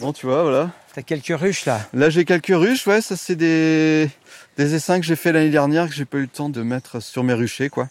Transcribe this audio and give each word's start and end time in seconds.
Bon, 0.00 0.12
tu 0.12 0.26
vois, 0.26 0.42
voilà. 0.42 0.70
T'as 0.94 1.02
quelques 1.02 1.38
ruches 1.38 1.64
là. 1.64 1.80
Là, 1.94 2.10
j'ai 2.10 2.24
quelques 2.24 2.54
ruches, 2.54 2.86
ouais, 2.86 3.00
ça 3.00 3.16
c'est 3.16 3.34
des, 3.34 4.10
des 4.58 4.74
essaims 4.74 5.00
que 5.00 5.06
j'ai 5.06 5.16
fait 5.16 5.32
l'année 5.32 5.50
dernière 5.50 5.88
que 5.88 5.94
j'ai 5.94 6.04
pas 6.04 6.18
eu 6.18 6.22
le 6.22 6.28
temps 6.28 6.50
de 6.50 6.62
mettre 6.62 7.00
sur 7.00 7.24
mes 7.24 7.32
ruchers, 7.32 7.70
quoi. 7.70 7.88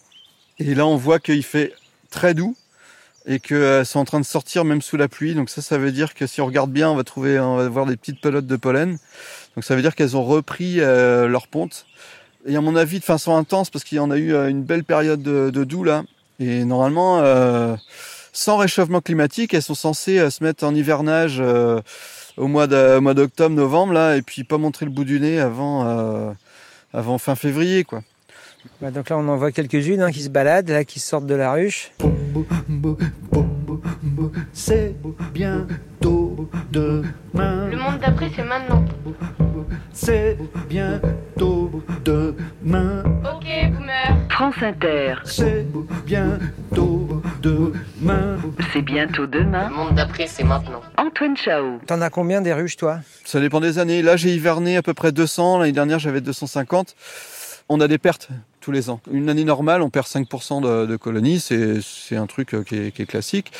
Et 0.59 0.75
là, 0.75 0.85
on 0.85 0.97
voit 0.97 1.19
qu'il 1.19 1.43
fait 1.43 1.73
très 2.11 2.33
doux 2.33 2.55
et 3.25 3.39
qu'elles 3.39 3.85
sont 3.85 3.99
en 3.99 4.05
train 4.05 4.19
de 4.19 4.25
sortir 4.25 4.65
même 4.65 4.83
sous 4.83 4.97
la 4.97 5.07
pluie. 5.07 5.33
Donc 5.33 5.49
ça, 5.49 5.63
ça 5.63 5.79
veut 5.79 5.91
dire 5.91 6.13
que 6.13 6.27
si 6.27 6.41
on 6.41 6.45
regarde 6.45 6.71
bien, 6.71 6.89
on 6.91 6.95
va 6.95 7.03
trouver, 7.03 7.39
on 7.39 7.57
va 7.57 7.67
voir 7.69 7.87
des 7.87 7.97
petites 7.97 8.21
pelotes 8.21 8.45
de 8.45 8.55
pollen. 8.55 8.97
Donc 9.55 9.63
ça 9.63 9.75
veut 9.75 9.81
dire 9.81 9.95
qu'elles 9.95 10.15
ont 10.15 10.23
repris 10.23 10.79
euh, 10.79 11.27
leur 11.27 11.47
ponte. 11.47 11.87
Et 12.45 12.55
à 12.55 12.61
mon 12.61 12.75
avis, 12.75 12.99
de 12.99 13.03
façon 13.03 13.35
intense, 13.35 13.71
parce 13.71 13.83
qu'il 13.83 13.95
y 13.95 13.99
en 13.99 14.11
a 14.11 14.17
eu 14.17 14.33
euh, 14.33 14.47
une 14.49 14.63
belle 14.63 14.83
période 14.83 15.23
de, 15.23 15.49
de 15.49 15.63
doux 15.63 15.83
là. 15.83 16.03
Et 16.39 16.65
normalement, 16.65 17.19
euh, 17.21 17.75
sans 18.35 18.57
réchauffement 18.57 18.99
climatique, 19.01 19.53
elles 19.53 19.61
sont 19.61 19.75
censées 19.75 20.19
euh, 20.19 20.29
se 20.29 20.43
mettre 20.43 20.65
en 20.65 20.75
hivernage 20.75 21.37
euh, 21.39 21.79
au 22.37 22.47
mois 22.47 22.67
de- 22.67 22.97
au 22.97 23.01
mois 23.01 23.13
d'octobre, 23.13 23.55
novembre 23.55 23.93
là, 23.93 24.17
et 24.17 24.21
puis 24.21 24.43
pas 24.43 24.57
montrer 24.57 24.85
le 24.85 24.91
bout 24.91 25.05
du 25.05 25.19
nez 25.21 25.39
avant, 25.39 25.87
euh, 25.87 26.31
avant 26.93 27.17
fin 27.17 27.35
février, 27.35 27.83
quoi. 27.85 28.03
Bah, 28.81 28.89
donc 28.91 29.09
là, 29.09 29.17
on 29.17 29.27
en 29.29 29.37
voit 29.37 29.51
quelques-unes 29.51 30.01
hein, 30.01 30.11
qui 30.11 30.23
se 30.23 30.29
baladent, 30.29 30.69
là, 30.69 30.83
qui 30.83 30.99
sortent 30.99 31.27
de 31.27 31.35
la 31.35 31.53
ruche. 31.53 31.91
C'est 34.53 34.95
bientôt 35.33 36.24
demain. 36.71 37.67
Le 37.69 37.77
monde 37.77 37.99
d'après, 37.99 38.29
c'est 38.35 38.43
maintenant. 38.43 38.83
C'est 39.91 40.37
bientôt 40.69 41.83
demain. 42.03 43.03
Ok, 43.23 43.45
boomer. 43.71 44.17
France 44.29 44.55
Inter, 44.61 45.15
C'est 45.23 45.65
bientôt 46.05 47.21
demain. 47.41 48.37
c'est 48.73 48.81
bientôt 48.81 49.25
demain. 49.25 49.69
Le 49.69 49.75
monde 49.75 49.95
d'après, 49.95 50.27
c'est 50.27 50.43
maintenant. 50.43 50.81
Antoine 50.97 51.37
Chao. 51.37 51.79
T'en 51.87 52.01
as 52.01 52.09
combien 52.09 52.41
des 52.41 52.53
ruches, 52.53 52.75
toi? 52.77 52.99
Ça 53.23 53.39
dépend 53.39 53.61
des 53.61 53.79
années. 53.79 54.01
Là, 54.01 54.17
j'ai 54.17 54.33
hiverné 54.35 54.75
à 54.77 54.81
peu 54.81 54.93
près 54.93 55.11
200. 55.11 55.59
L'année 55.59 55.71
dernière, 55.71 55.99
j'avais 55.99 56.21
250. 56.21 56.95
On 57.69 57.79
a 57.79 57.87
des 57.87 57.97
pertes 57.97 58.27
tous 58.65 58.71
les 58.71 58.89
ans. 58.89 58.99
Une 59.11 59.29
année 59.29 59.43
normale, 59.43 59.83
on 59.83 59.91
perd 59.91 60.07
5% 60.07 60.87
de, 60.87 60.95
colonies. 60.95 61.39
C'est, 61.39 62.15
un 62.15 62.25
truc 62.25 62.55
euh, 62.55 62.63
qui 62.63 62.75
est, 62.75 63.05
classique. 63.05 63.51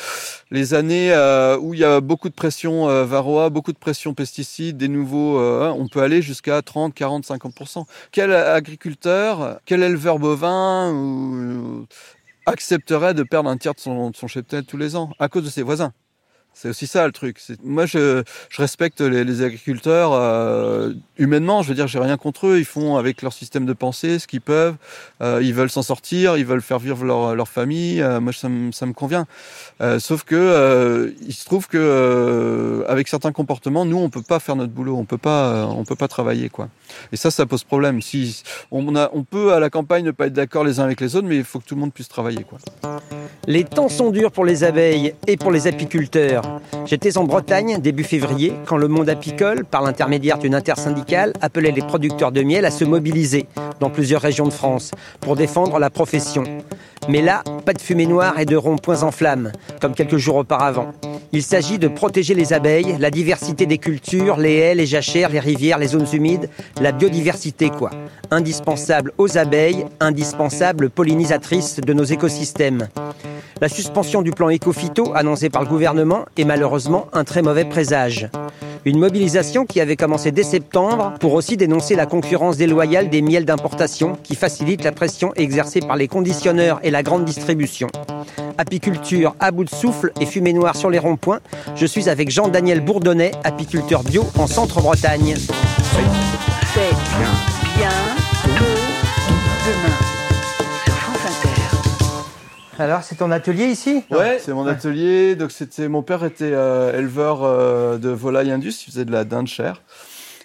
Les 0.50 0.74
années 0.74 1.12
euh, 1.12 1.56
où 1.58 1.74
il 1.74 1.80
y 1.80 1.84
a 1.84 2.00
beaucoup 2.00 2.28
de 2.28 2.34
pression 2.34 2.88
euh, 2.88 3.04
varroa, 3.04 3.48
beaucoup 3.48 3.72
de 3.72 3.78
pression 3.78 4.14
pesticides, 4.14 4.76
des 4.76 4.88
nouveaux, 4.88 5.38
euh, 5.38 5.68
on 5.68 5.86
peut 5.86 6.02
aller 6.02 6.22
jusqu'à 6.22 6.60
30, 6.60 6.92
40, 6.92 7.24
50%. 7.24 7.84
Quel 8.10 8.32
agriculteur, 8.32 9.60
quel 9.64 9.84
éleveur 9.84 10.18
bovin 10.18 11.86
accepterait 12.46 13.14
de 13.14 13.22
perdre 13.22 13.48
un 13.48 13.58
tiers 13.58 13.74
de 13.74 13.80
son, 13.80 14.10
de 14.10 14.16
cheptel 14.26 14.64
tous 14.64 14.76
les 14.76 14.96
ans 14.96 15.10
à 15.20 15.28
cause 15.28 15.44
de 15.44 15.50
ses 15.50 15.62
voisins? 15.62 15.92
C'est 16.52 16.70
aussi 16.70 16.88
ça 16.88 17.06
le 17.06 17.12
truc. 17.12 17.40
Moi, 17.62 17.86
je, 17.86 18.24
respecte 18.56 19.02
les, 19.02 19.42
agriculteurs 19.42 20.10
humainement. 21.18 21.62
Je 21.62 21.68
veux 21.68 21.74
dire, 21.74 21.86
j'ai 21.86 21.98
rien 21.98 22.16
contre 22.16 22.48
eux. 22.48 22.58
Ils 22.58 22.64
font 22.64 22.96
avec 22.96 23.22
leur 23.22 23.32
système 23.32 23.66
de 23.66 23.72
pensée 23.72 24.18
ce 24.18 24.26
qu'ils 24.26 24.40
peuvent. 24.40 24.76
Euh, 25.22 25.40
ils 25.42 25.54
veulent 25.54 25.70
s'en 25.70 25.82
sortir. 25.82 26.36
Ils 26.36 26.46
veulent 26.46 26.62
faire 26.62 26.78
vivre 26.78 27.04
leur, 27.04 27.34
leur 27.34 27.48
famille. 27.48 28.00
Euh, 28.02 28.20
moi, 28.20 28.32
ça 28.32 28.48
me, 28.48 28.92
convient. 28.92 29.26
Euh, 29.80 29.98
sauf 29.98 30.24
que 30.24 31.14
il 31.26 31.32
se 31.32 31.44
trouve 31.44 31.68
que 31.68 32.84
avec 32.88 33.08
certains 33.08 33.32
comportements, 33.32 33.84
nous, 33.84 33.98
on 33.98 34.10
peut 34.10 34.22
pas 34.22 34.40
faire 34.40 34.56
notre 34.56 34.72
boulot. 34.72 34.96
On 34.96 35.04
peut 35.04 35.18
pas, 35.18 35.66
on 35.66 35.84
peut 35.84 35.96
pas 35.96 36.08
travailler 36.08 36.48
quoi. 36.48 36.68
Et 37.12 37.16
ça, 37.16 37.30
ça 37.30 37.46
pose 37.46 37.64
problème. 37.64 38.00
Si 38.02 38.42
on 38.70 38.94
a, 38.96 39.10
on 39.12 39.22
peut 39.22 39.52
à 39.52 39.60
la 39.60 39.70
campagne 39.70 40.04
ne 40.04 40.10
pas 40.10 40.26
être 40.26 40.32
d'accord 40.32 40.64
les 40.64 40.80
uns 40.80 40.84
avec 40.84 41.00
les 41.00 41.16
autres, 41.16 41.26
mais 41.26 41.36
il 41.36 41.44
faut 41.44 41.58
que 41.58 41.64
tout 41.64 41.74
le 41.74 41.80
monde 41.80 41.92
puisse 41.92 42.08
travailler 42.08 42.44
quoi. 42.44 42.58
Les 43.46 43.64
temps 43.64 43.88
sont 43.88 44.10
durs 44.10 44.32
pour 44.32 44.44
les 44.44 44.64
abeilles 44.64 45.14
et 45.26 45.36
pour 45.36 45.50
les 45.50 45.66
apiculteurs. 45.66 46.60
J'étais 46.84 47.18
en 47.18 47.24
Bretagne 47.24 47.78
début 47.80 48.04
février 48.04 48.52
quand 48.66 48.76
le 48.76 48.88
monde 48.88 49.08
apicole, 49.08 49.64
par 49.64 49.82
l'intermédiaire 49.82 50.38
d'une 50.38 50.54
intersyndicale, 50.54 51.05
appelait 51.40 51.72
les 51.72 51.82
producteurs 51.82 52.32
de 52.32 52.42
miel 52.42 52.64
à 52.64 52.70
se 52.70 52.84
mobiliser 52.84 53.46
dans 53.80 53.90
plusieurs 53.90 54.20
régions 54.20 54.46
de 54.46 54.52
France 54.52 54.90
pour 55.20 55.36
défendre 55.36 55.78
la 55.78 55.90
profession. 55.90 56.44
Mais 57.08 57.22
là, 57.22 57.42
pas 57.64 57.72
de 57.72 57.80
fumée 57.80 58.06
noire 58.06 58.38
et 58.38 58.44
de 58.44 58.56
ronds-points 58.56 59.02
en 59.02 59.10
flammes, 59.10 59.52
comme 59.80 59.94
quelques 59.94 60.16
jours 60.16 60.36
auparavant. 60.36 60.92
Il 61.32 61.42
s'agit 61.42 61.78
de 61.78 61.88
protéger 61.88 62.34
les 62.34 62.52
abeilles, 62.52 62.96
la 62.98 63.10
diversité 63.10 63.66
des 63.66 63.78
cultures, 63.78 64.36
les 64.36 64.56
haies, 64.56 64.74
les 64.74 64.86
jachères, 64.86 65.30
les 65.30 65.40
rivières, 65.40 65.78
les 65.78 65.88
zones 65.88 66.06
humides, 66.12 66.48
la 66.80 66.92
biodiversité 66.92 67.70
quoi. 67.70 67.90
Indispensable 68.30 69.12
aux 69.18 69.36
abeilles, 69.36 69.84
indispensable 70.00 70.90
pollinisatrice 70.90 71.80
de 71.80 71.92
nos 71.92 72.04
écosystèmes. 72.04 72.88
La 73.60 73.68
suspension 73.68 74.22
du 74.22 74.30
plan 74.30 74.50
éco-phyto 74.50 75.12
annoncé 75.14 75.48
par 75.48 75.62
le 75.62 75.68
gouvernement 75.68 76.26
est 76.36 76.44
malheureusement 76.44 77.06
un 77.12 77.24
très 77.24 77.42
mauvais 77.42 77.64
présage. 77.64 78.28
Une 78.84 78.98
mobilisation 78.98 79.64
qui 79.66 79.80
avait 79.80 79.96
commencé 79.96 80.30
dès 80.30 80.44
septembre 80.44 81.14
pour 81.18 81.34
aussi 81.34 81.56
dénoncer 81.56 81.96
la 81.96 82.06
concurrence 82.06 82.56
déloyale 82.56 83.10
des 83.10 83.20
miels 83.20 83.44
d'importation 83.44 84.16
qui 84.22 84.36
facilite 84.36 84.84
la 84.84 84.92
pression 84.92 85.32
exercée 85.34 85.80
par 85.80 85.96
les 85.96 86.06
conditionneurs 86.06 86.78
et 86.84 86.92
la 86.92 87.02
grande 87.02 87.24
distribution. 87.24 87.88
Apiculture 88.58 89.34
à 89.40 89.50
bout 89.50 89.64
de 89.64 89.70
souffle 89.70 90.12
et 90.20 90.26
fumée 90.26 90.52
noire 90.52 90.76
sur 90.76 90.90
les 90.90 90.98
ronds-points, 90.98 91.40
je 91.74 91.86
suis 91.86 92.08
avec 92.08 92.30
Jean-Daniel 92.30 92.80
Bourdonnais, 92.80 93.32
apiculteur 93.44 94.02
bio 94.02 94.24
en 94.38 94.46
Centre-Bretagne. 94.46 95.36
C'est 95.36 96.90
demain. 99.66 99.96
Alors, 102.78 103.02
c'est 103.02 103.14
ton 103.16 103.30
atelier 103.30 103.64
ici? 103.64 104.04
Ouais, 104.10 104.38
c'est 104.38 104.52
mon 104.52 104.66
atelier. 104.66 105.34
Donc 105.34 105.50
c'était 105.50 105.88
mon 105.88 106.02
père 106.02 106.24
était 106.24 106.50
euh, 106.52 106.98
éleveur 106.98 107.42
euh, 107.42 107.96
de 107.96 108.10
volailles 108.10 108.50
indus, 108.50 108.84
il 108.86 108.90
faisait 108.90 109.06
de 109.06 109.12
la 109.12 109.24
dinde 109.24 109.46
chair. 109.46 109.80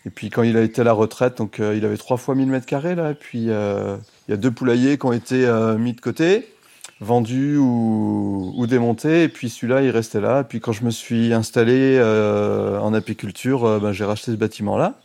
Et 0.05 0.09
puis 0.09 0.29
quand 0.29 0.43
il 0.43 0.57
a 0.57 0.61
été 0.61 0.81
à 0.81 0.83
la 0.83 0.93
retraite, 0.93 1.37
donc 1.37 1.59
euh, 1.59 1.75
il 1.75 1.85
avait 1.85 1.97
trois 1.97 2.17
fois 2.17 2.35
1000 2.35 2.47
mètres 2.47 2.65
carrés 2.65 2.95
là. 2.95 3.11
Et 3.11 3.15
puis 3.15 3.47
euh, 3.49 3.97
il 4.27 4.31
y 4.31 4.33
a 4.33 4.37
deux 4.37 4.51
poulaillers 4.51 4.97
qui 4.97 5.05
ont 5.05 5.13
été 5.13 5.45
euh, 5.45 5.77
mis 5.77 5.93
de 5.93 6.01
côté, 6.01 6.47
vendus 7.01 7.57
ou, 7.57 8.53
ou 8.55 8.67
démontés. 8.67 9.23
Et 9.23 9.29
puis 9.29 9.49
celui-là, 9.49 9.81
il 9.81 9.89
restait 9.89 10.21
là. 10.21 10.41
Et 10.41 10.43
puis 10.45 10.59
quand 10.59 10.71
je 10.71 10.85
me 10.85 10.91
suis 10.91 11.33
installé 11.33 11.97
euh, 11.99 12.79
en 12.79 12.93
apiculture, 12.93 13.65
euh, 13.65 13.79
ben, 13.79 13.91
j'ai 13.91 14.05
racheté 14.05 14.31
ce 14.31 14.37
bâtiment 14.37 14.77
là. 14.77 14.95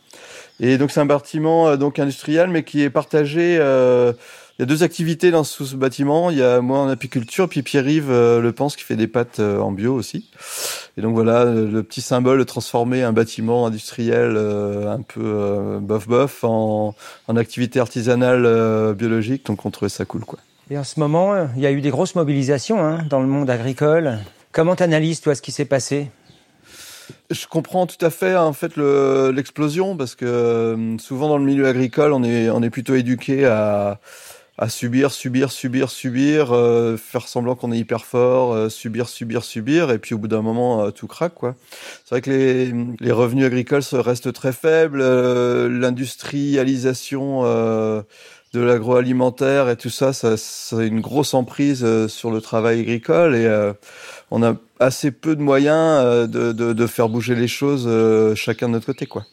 Et 0.59 0.77
donc 0.77 0.91
c'est 0.91 0.99
un 0.99 1.05
bâtiment 1.05 1.67
euh, 1.69 1.77
donc 1.77 1.99
industriel, 1.99 2.49
mais 2.49 2.63
qui 2.63 2.81
est 2.81 2.89
partagé. 2.89 3.57
euh, 3.59 4.13
il 4.57 4.63
y 4.63 4.63
a 4.63 4.65
deux 4.65 4.81
activités 4.81 5.29
dans 5.29 5.43
ce, 5.43 5.75
bâtiment. 5.75 6.31
Il 6.31 6.37
y 6.37 6.43
a 6.43 6.61
moi 6.61 6.79
en 6.79 6.87
apiculture, 6.87 7.47
puis 7.47 7.61
Pierre-Yves 7.61 8.09
euh, 8.09 8.41
Le 8.41 8.51
Pense 8.51 8.75
qui 8.75 8.83
fait 8.83 8.95
des 8.95 9.05
pâtes 9.05 9.39
en 9.39 9.71
bio 9.71 9.93
aussi. 9.93 10.31
Et 10.97 11.01
donc 11.01 11.13
voilà, 11.13 11.45
le, 11.45 11.83
petit 11.83 12.01
symbole 12.01 12.39
de 12.39 12.43
transformer 12.43 13.03
un 13.03 13.13
bâtiment 13.13 13.67
industriel 13.67 14.35
un 14.35 15.01
peu 15.03 15.21
euh, 15.23 15.79
bof-bof 15.79 16.43
en, 16.43 16.95
en 17.27 17.35
activité 17.35 17.79
artisanale 17.79 18.95
biologique. 18.95 19.45
Donc 19.45 19.63
on 19.63 19.69
trouvait 19.69 19.89
ça 19.89 20.05
cool, 20.05 20.25
quoi. 20.25 20.39
Et 20.69 20.77
en 20.77 20.83
ce 20.83 20.99
moment, 20.99 21.47
il 21.55 21.61
y 21.61 21.65
a 21.65 21.71
eu 21.71 21.79
des 21.79 21.91
grosses 21.91 22.15
mobilisations 22.15 22.83
hein, 22.83 23.05
dans 23.09 23.21
le 23.21 23.27
monde 23.27 23.49
agricole. 23.49 24.17
Comment 24.51 24.75
t'analyses, 24.75 25.21
toi, 25.21 25.33
ce 25.33 25.41
qui 25.41 25.53
s'est 25.53 25.63
passé? 25.63 26.11
Je 27.29 27.47
comprends 27.47 27.87
tout 27.87 28.05
à 28.05 28.09
fait 28.09 28.35
en 28.35 28.51
fait 28.51 28.75
le- 28.75 29.31
l'explosion 29.33 29.95
parce 29.95 30.15
que 30.15 30.25
euh, 30.25 30.97
souvent 30.97 31.29
dans 31.29 31.37
le 31.37 31.45
milieu 31.45 31.67
agricole, 31.67 32.11
on 32.11 32.21
est 32.23 32.69
plutôt 32.69 32.95
éduqué 32.95 33.45
à 33.45 33.97
subir, 34.67 35.11
subir, 35.11 35.51
subir, 35.51 35.89
subir, 35.89 36.51
euh, 36.51 36.97
faire 36.97 37.29
semblant 37.29 37.55
qu'on 37.55 37.71
est 37.71 37.77
hyper 37.77 38.03
fort, 38.03 38.53
euh, 38.53 38.67
subir, 38.67 39.07
subir, 39.07 39.45
subir, 39.45 39.89
et 39.91 39.99
puis 39.99 40.15
au 40.15 40.17
bout 40.17 40.27
d'un 40.27 40.41
moment, 40.41 40.91
tout 40.91 41.07
craque. 41.07 41.35
C'est 42.03 42.09
vrai 42.09 42.19
que 42.21 42.29
les, 42.99 43.11
revenus 43.11 43.45
agricoles 43.45 43.83
restent 43.93 44.33
très 44.33 44.51
faibles, 44.51 44.99
l'industrialisation 44.99 47.45
de 48.57 48.63
l'agroalimentaire 48.63 49.69
et 49.69 49.75
tout 49.75 49.89
ça, 49.89 50.13
ça, 50.13 50.35
a 50.77 50.83
une 50.83 51.01
grosse 51.01 51.33
emprise 51.33 51.83
euh, 51.83 52.07
sur 52.07 52.31
le 52.31 52.41
travail 52.41 52.79
agricole, 52.81 53.35
et 53.35 53.45
euh, 53.45 53.73
on 54.31 54.41
a 54.41 54.55
assez 54.79 55.11
peu 55.11 55.35
de 55.35 55.41
moyens 55.41 56.01
euh, 56.03 56.27
de, 56.27 56.87
faire 56.87 57.09
bouger 57.09 57.35
les 57.35 57.47
choses 57.47 57.87
chacun 58.35 58.67
de 58.67 58.73
notre 58.73 58.87
côté, 58.87 59.05
quoi. 59.05 59.23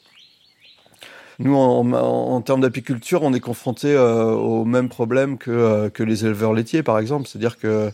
Nous, 1.40 1.56
en, 1.56 2.40
termes 2.42 2.60
d'apiculture, 2.60 3.22
on 3.22 3.34
est 3.34 3.40
confronté 3.40 3.92
euh, 3.92 4.26
au 4.26 4.64
même 4.64 4.88
problème 4.88 5.36
que, 5.36 5.88
que 5.88 6.04
les 6.04 6.24
éleveurs 6.24 6.52
laitiers, 6.52 6.84
par 6.84 7.00
exemple. 7.00 7.26
C'est-à-dire 7.26 7.58
que 7.58 7.90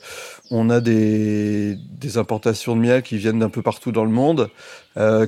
on 0.51 0.69
a 0.69 0.81
des, 0.81 1.75
des 1.77 2.19
importations 2.19 2.77
de 2.77 2.83
miel 2.83 3.03
qui 3.03 3.17
viennent 3.17 3.39
d'un 3.39 3.49
peu 3.49 3.63
partout 3.63 3.93
dans 3.93 4.05
le 4.05 4.11
monde, 4.11 4.51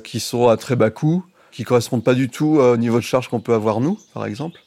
qui 0.04 0.20
sont 0.20 0.48
à 0.48 0.58
très 0.58 0.76
bas 0.76 0.90
coût, 0.90 1.24
qui 1.52 1.64
correspondent 1.64 2.04
pas 2.04 2.12
du 2.12 2.28
tout 2.28 2.58
au 2.58 2.76
niveau 2.76 2.98
de 2.98 3.04
charge 3.04 3.28
qu'on 3.28 3.40
peut 3.40 3.54
avoir 3.54 3.80
nous, 3.80 3.98
par 4.12 4.26
exemple. 4.26 4.60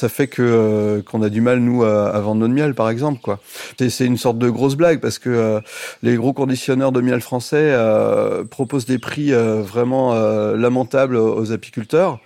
Ça 0.00 0.08
fait 0.08 0.28
que 0.28 0.42
euh, 0.42 1.02
qu'on 1.02 1.22
a 1.22 1.28
du 1.28 1.40
mal 1.40 1.58
nous 1.58 1.82
à, 1.82 2.20
vendre 2.20 2.42
notre 2.42 2.54
miel, 2.54 2.72
par 2.76 2.88
exemple, 2.88 3.20
quoi. 3.20 3.40
C'est- 3.80 4.06
une 4.06 4.16
sorte 4.16 4.38
de 4.38 4.48
grosse 4.48 4.76
blague 4.76 5.00
parce 5.00 5.18
que 5.18 5.28
euh, 5.28 5.60
les 6.04 6.14
gros 6.14 6.32
conditionneurs 6.32 6.92
de 6.92 7.00
miel 7.00 7.20
français 7.20 7.72
euh, 7.72 8.44
proposent 8.44 8.86
des 8.86 8.98
prix 8.98 9.32
euh, 9.32 9.60
vraiment 9.60 10.14
euh, 10.14 10.56
lamentables 10.56 11.16
aux 11.16 11.50
apiculteurs. 11.50 12.20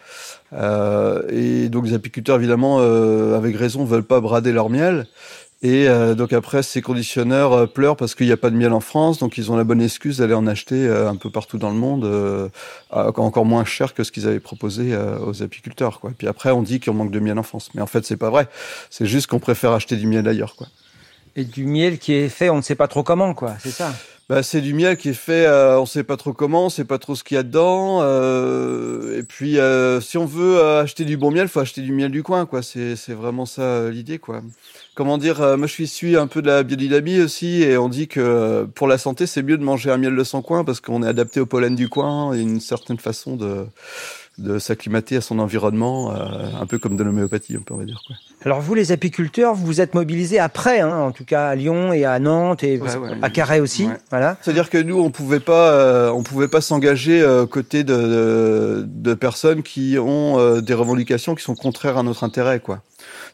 Euh, 0.53 1.23
et 1.31 1.71
donc 1.71 1.87
les 1.87 1.95
apiculteurs, 1.95 2.37
évidemment, 2.37 2.81
avec 3.35 3.57
raison, 3.57 3.87
veulent 3.87 4.03
pas 4.05 4.21
brader 4.21 4.53
leur 4.53 4.69
miel. 4.69 5.07
Et 5.64 5.88
euh, 5.88 6.17
donc 6.17 6.32
après, 6.32 6.64
ces 6.64 6.82
conditionneurs 6.82 7.53
euh, 7.53 7.67
pleurent 7.67 7.97
parce 7.97 8.17
qu'il 8.17 8.26
n'y 8.26 8.32
a 8.32 8.37
pas 8.37 8.50
de 8.50 8.56
miel 8.56 8.73
en 8.73 8.81
France, 8.81 9.19
donc 9.19 9.38
ils 9.38 9.53
ont 9.53 9.56
la 9.56 9.62
bonne 9.62 9.81
excuse 9.81 10.19
d'aller 10.19 10.35
en 10.35 10.49
acheter 10.49 10.87
euh, 10.88 11.09
un 11.09 11.14
peu 11.14 11.31
partout 11.31 11.56
dans 11.56 11.70
le 11.70 11.76
monde, 11.76 12.05
euh, 12.05 12.49
encore 12.91 13.44
moins 13.44 13.64
cher 13.64 13.94
que 13.94 14.03
ce 14.03 14.11
qu'ils 14.11 14.26
avaient 14.26 14.41
proposé 14.41 14.97
aux 15.25 15.43
apiculteurs. 15.43 16.00
Quoi. 16.00 16.11
Puis 16.17 16.26
après, 16.26 16.50
on 16.50 16.62
dit 16.62 16.81
qu'on 16.81 16.94
manque 16.94 17.12
de 17.12 17.20
miel 17.20 17.38
en 17.38 17.43
France, 17.43 17.70
mais 17.75 17.81
en 17.81 17.87
fait, 17.87 18.05
c'est 18.05 18.17
pas 18.17 18.31
vrai. 18.31 18.49
C'est 18.91 19.06
juste 19.06 19.29
qu'on 19.29 19.38
préfère 19.38 19.73
acheter 19.73 19.97
du 19.97 20.06
miel 20.06 20.26
ailleurs. 20.26 20.56
Et 21.37 21.44
du 21.44 21.64
miel 21.64 21.99
qui 21.99 22.12
est 22.12 22.29
fait, 22.29 22.50
on 22.50 22.56
ne 22.56 22.62
sait 22.62 22.75
pas 22.75 22.88
trop 22.88 23.02
comment, 23.02 23.34
quoi. 23.34 23.55
C'est 23.61 23.70
ça? 23.70 23.93
Bah, 24.29 24.43
c'est 24.43 24.61
du 24.61 24.73
miel 24.73 24.96
qui 24.96 25.11
est 25.11 25.14
fait, 25.14 25.46
euh, 25.46 25.79
on 25.81 25.84
sait 25.84 26.05
pas 26.05 26.17
trop 26.17 26.32
comment, 26.32 26.67
on 26.67 26.69
sait 26.70 26.84
pas 26.84 26.99
trop 26.99 27.14
ce 27.14 27.25
qu'il 27.25 27.34
y 27.34 27.38
a 27.38 27.43
dedans. 27.43 28.00
euh, 28.02 29.19
et 29.19 29.25
puis, 29.25 29.58
euh, 29.58 30.00
si 30.00 30.17
on 30.17 30.25
veut 30.25 30.56
euh, 30.56 30.82
acheter 30.82 31.05
du 31.05 31.17
bon 31.17 31.31
miel, 31.31 31.49
faut 31.49 31.61
acheter 31.61 31.82
du 31.82 31.93
miel 31.93 32.11
du 32.11 32.23
coin, 32.23 32.46
quoi. 32.46 32.62
C'est, 32.62 32.94
vraiment 33.11 33.46
ça 33.46 33.90
l'idée, 33.90 34.19
quoi. 34.19 34.43
Comment 34.94 35.19
dire 35.19 35.40
Moi, 35.58 35.67
je 35.67 35.82
suis 35.84 36.17
un 36.17 36.26
peu 36.26 36.40
de 36.40 36.46
la 36.46 36.62
biodynamie 36.62 37.20
aussi, 37.20 37.62
et 37.62 37.76
on 37.76 37.88
dit 37.88 38.08
que 38.08 38.67
pour 38.75 38.87
la 38.87 38.96
santé, 38.96 39.26
c'est 39.26 39.43
mieux 39.43 39.58
de 39.58 39.64
manger 39.64 39.90
un 39.90 39.99
miel 39.99 40.17
de 40.17 40.25
son 40.25 40.40
coin 40.40 40.64
parce 40.64 40.81
qu'on 40.81 41.02
est 41.02 41.08
adapté 41.08 41.40
au 41.40 41.46
pollen 41.46 41.75
du 41.75 41.88
coin 41.88 42.34
et 42.34 42.40
une 42.40 42.61
certaine 42.61 42.99
façon 42.99 43.37
de 43.37 43.67
de 44.38 44.58
s'acclimater 44.58 45.17
à 45.17 45.20
son 45.20 45.38
environnement, 45.38 46.11
un 46.11 46.67
peu 46.67 46.79
comme 46.79 46.96
de 46.96 47.02
l'homéopathie, 47.02 47.58
on 47.58 47.62
peut 47.62 47.84
dire. 47.84 48.02
Quoi. 48.06 48.17
Alors 48.44 48.61
vous, 48.61 48.75
les 48.75 48.93
apiculteurs, 48.93 49.55
vous 49.55 49.67
vous 49.67 49.81
êtes 49.81 49.94
mobilisés 49.94 50.39
après, 50.39 50.81
hein, 50.81 50.97
en 50.99 51.12
tout 51.12 51.25
cas 51.25 51.47
à 51.49 51.55
Lyon 51.55 51.93
et 51.93 52.05
à 52.05 52.19
Nantes 52.19 52.65
et 52.65 52.79
Ouais, 52.79 52.97
ouais. 52.97 53.11
à 53.23 53.31
Carhaix 53.31 53.61
aussi. 53.61 53.87
Ouais. 53.87 53.97
Voilà. 54.11 54.37
C'est-à-dire 54.43 54.69
que 54.69 54.79
nous, 54.79 54.99
on 55.00 55.11
pouvait 55.11 55.41
pas, 55.41 55.71
euh, 55.73 56.11
on 56.11 56.23
pouvait 56.23 56.49
pas 56.49 56.61
s'engager 56.61 57.21
euh, 57.23 57.43
aux 57.43 57.47
côtés 57.47 57.85
de, 57.85 57.94
de, 57.94 58.85
de 58.87 59.15
personnes 59.15 59.62
qui 59.62 59.97
ont 59.99 60.39
euh, 60.41 60.61
des 60.61 60.75
revendications 60.75 61.35
qui 61.35 61.44
sont 61.44 61.55
contraires 61.55 61.99
à 61.99 62.03
notre 62.03 62.25
intérêt, 62.25 62.61
quoi. 62.61 62.83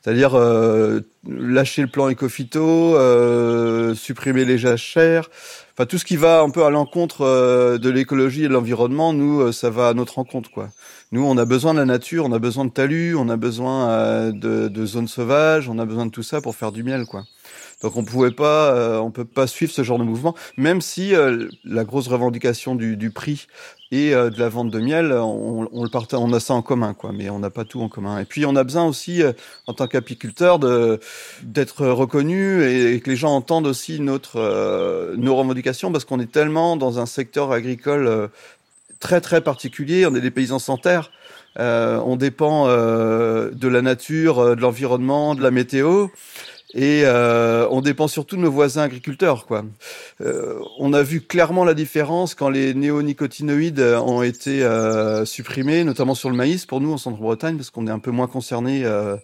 C'est-à-dire 0.02 0.34
euh, 0.34 1.00
lâcher 1.28 1.82
le 1.82 1.88
plan 1.88 2.08
éco-phyto, 2.08 2.96
euh, 2.96 3.94
supprimer 3.94 4.44
les 4.44 4.56
jachères, 4.58 5.28
enfin 5.74 5.86
tout 5.86 5.98
ce 5.98 6.04
qui 6.04 6.16
va 6.16 6.40
un 6.40 6.50
peu 6.50 6.64
à 6.64 6.70
l'encontre 6.70 7.22
euh, 7.22 7.78
de 7.78 7.90
l'écologie 7.90 8.44
et 8.44 8.48
de 8.48 8.52
l'environnement, 8.52 9.12
nous, 9.12 9.40
euh, 9.40 9.52
ça 9.52 9.70
va 9.70 9.88
à 9.88 9.94
notre 9.94 10.18
encontre, 10.18 10.50
quoi. 10.50 10.68
Nous, 11.10 11.24
on 11.24 11.38
a 11.38 11.46
besoin 11.46 11.72
de 11.72 11.78
la 11.78 11.86
nature, 11.86 12.26
on 12.26 12.32
a 12.32 12.38
besoin 12.38 12.66
de 12.66 12.70
talus, 12.70 13.16
on 13.16 13.30
a 13.30 13.36
besoin 13.36 13.88
euh, 13.88 14.32
de, 14.32 14.68
de 14.68 14.86
zones 14.86 15.08
sauvages, 15.08 15.68
on 15.68 15.78
a 15.78 15.86
besoin 15.86 16.04
de 16.04 16.10
tout 16.10 16.22
ça 16.22 16.42
pour 16.42 16.54
faire 16.54 16.70
du 16.70 16.82
miel, 16.82 17.06
quoi. 17.06 17.24
Donc 17.82 17.96
on 17.96 18.04
pouvait 18.04 18.32
pas, 18.32 18.74
euh, 18.74 18.98
on 18.98 19.10
peut 19.10 19.24
pas 19.24 19.46
suivre 19.46 19.72
ce 19.72 19.82
genre 19.84 19.98
de 19.98 20.04
mouvement, 20.04 20.34
même 20.56 20.80
si 20.80 21.14
euh, 21.14 21.48
la 21.64 21.84
grosse 21.84 22.08
revendication 22.08 22.74
du, 22.74 22.96
du 22.96 23.10
prix 23.10 23.46
et 23.90 24.14
euh, 24.14 24.30
de 24.30 24.38
la 24.38 24.48
vente 24.48 24.70
de 24.70 24.80
miel, 24.80 25.12
on, 25.12 25.68
on 25.72 25.82
le 25.82 25.88
partage, 25.88 26.20
on 26.20 26.32
a 26.32 26.40
ça 26.40 26.54
en 26.54 26.62
commun, 26.62 26.92
quoi. 26.92 27.12
Mais 27.12 27.30
on 27.30 27.38
n'a 27.38 27.50
pas 27.50 27.64
tout 27.64 27.80
en 27.80 27.88
commun. 27.88 28.18
Et 28.18 28.24
puis 28.24 28.44
on 28.44 28.54
a 28.56 28.64
besoin 28.64 28.86
aussi, 28.86 29.22
euh, 29.22 29.32
en 29.66 29.74
tant 29.74 29.86
qu'apiculteur, 29.86 30.58
de 30.58 31.00
d'être 31.42 31.86
reconnu 31.86 32.64
et, 32.64 33.00
que 33.00 33.10
les 33.10 33.16
gens 33.16 33.34
entendent 33.34 33.66
aussi 33.66 34.00
notre 34.00 34.36
euh, 34.36 35.16
nos 35.16 35.36
revendications, 35.36 35.90
parce 35.92 36.04
qu'on 36.04 36.20
est 36.20 36.30
tellement 36.30 36.76
dans 36.76 36.98
un 36.98 37.06
secteur 37.06 37.52
agricole 37.52 38.28
très 39.00 39.20
très 39.20 39.40
particulier. 39.40 40.06
On 40.06 40.14
est 40.14 40.20
des 40.20 40.30
paysans 40.30 40.58
sans 40.58 40.76
terre. 40.76 41.10
Euh, 41.58 42.00
on 42.04 42.16
dépend 42.16 42.68
euh, 42.68 43.50
de 43.50 43.68
la 43.68 43.82
nature, 43.82 44.38
euh, 44.38 44.54
de 44.54 44.60
l'environnement, 44.60 45.34
de 45.34 45.42
la 45.42 45.50
météo. 45.50 46.08
Et 46.74 47.02
euh, 47.04 47.66
on 47.70 47.80
dépend 47.80 48.08
surtout 48.08 48.36
de 48.36 48.42
nos 48.42 48.50
voisins 48.50 48.82
agriculteurs. 48.82 49.46
Quoi. 49.46 49.64
Euh, 50.20 50.60
on 50.78 50.92
a 50.92 51.02
vu 51.02 51.22
clairement 51.22 51.64
la 51.64 51.72
différence 51.72 52.34
quand 52.34 52.50
les 52.50 52.74
néonicotinoïdes 52.74 53.80
ont 53.80 54.22
été 54.22 54.62
euh, 54.62 55.24
supprimés, 55.24 55.84
notamment 55.84 56.14
sur 56.14 56.28
le 56.28 56.36
maïs, 56.36 56.66
pour 56.66 56.82
nous 56.82 56.92
en 56.92 56.98
Centre-Bretagne, 56.98 57.56
parce 57.56 57.70
qu'on 57.70 57.86
est 57.86 57.90
un 57.90 57.98
peu 57.98 58.10
moins 58.10 58.26
concernés 58.26 58.84
euh, 58.84 59.16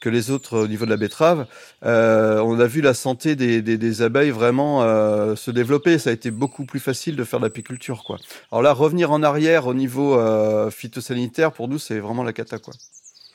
que 0.00 0.08
les 0.08 0.30
autres 0.30 0.60
au 0.60 0.68
niveau 0.68 0.86
de 0.86 0.90
la 0.90 0.96
betterave. 0.96 1.46
Euh, 1.84 2.40
on 2.40 2.58
a 2.58 2.66
vu 2.66 2.80
la 2.80 2.94
santé 2.94 3.36
des, 3.36 3.60
des, 3.60 3.76
des 3.76 4.02
abeilles 4.02 4.30
vraiment 4.30 4.82
euh, 4.82 5.36
se 5.36 5.50
développer. 5.50 5.98
Ça 5.98 6.10
a 6.10 6.12
été 6.14 6.30
beaucoup 6.30 6.64
plus 6.64 6.80
facile 6.80 7.14
de 7.16 7.24
faire 7.24 7.40
de 7.40 7.44
l'apiculture. 7.44 8.04
Quoi. 8.04 8.16
Alors 8.50 8.62
là, 8.62 8.72
revenir 8.72 9.12
en 9.12 9.22
arrière 9.22 9.66
au 9.66 9.74
niveau 9.74 10.18
phytosanitaire, 10.70 11.52
pour 11.52 11.68
nous, 11.68 11.78
c'est 11.78 11.98
vraiment 11.98 12.22
la 12.22 12.32
cata. 12.32 12.58
Quoi. 12.58 12.72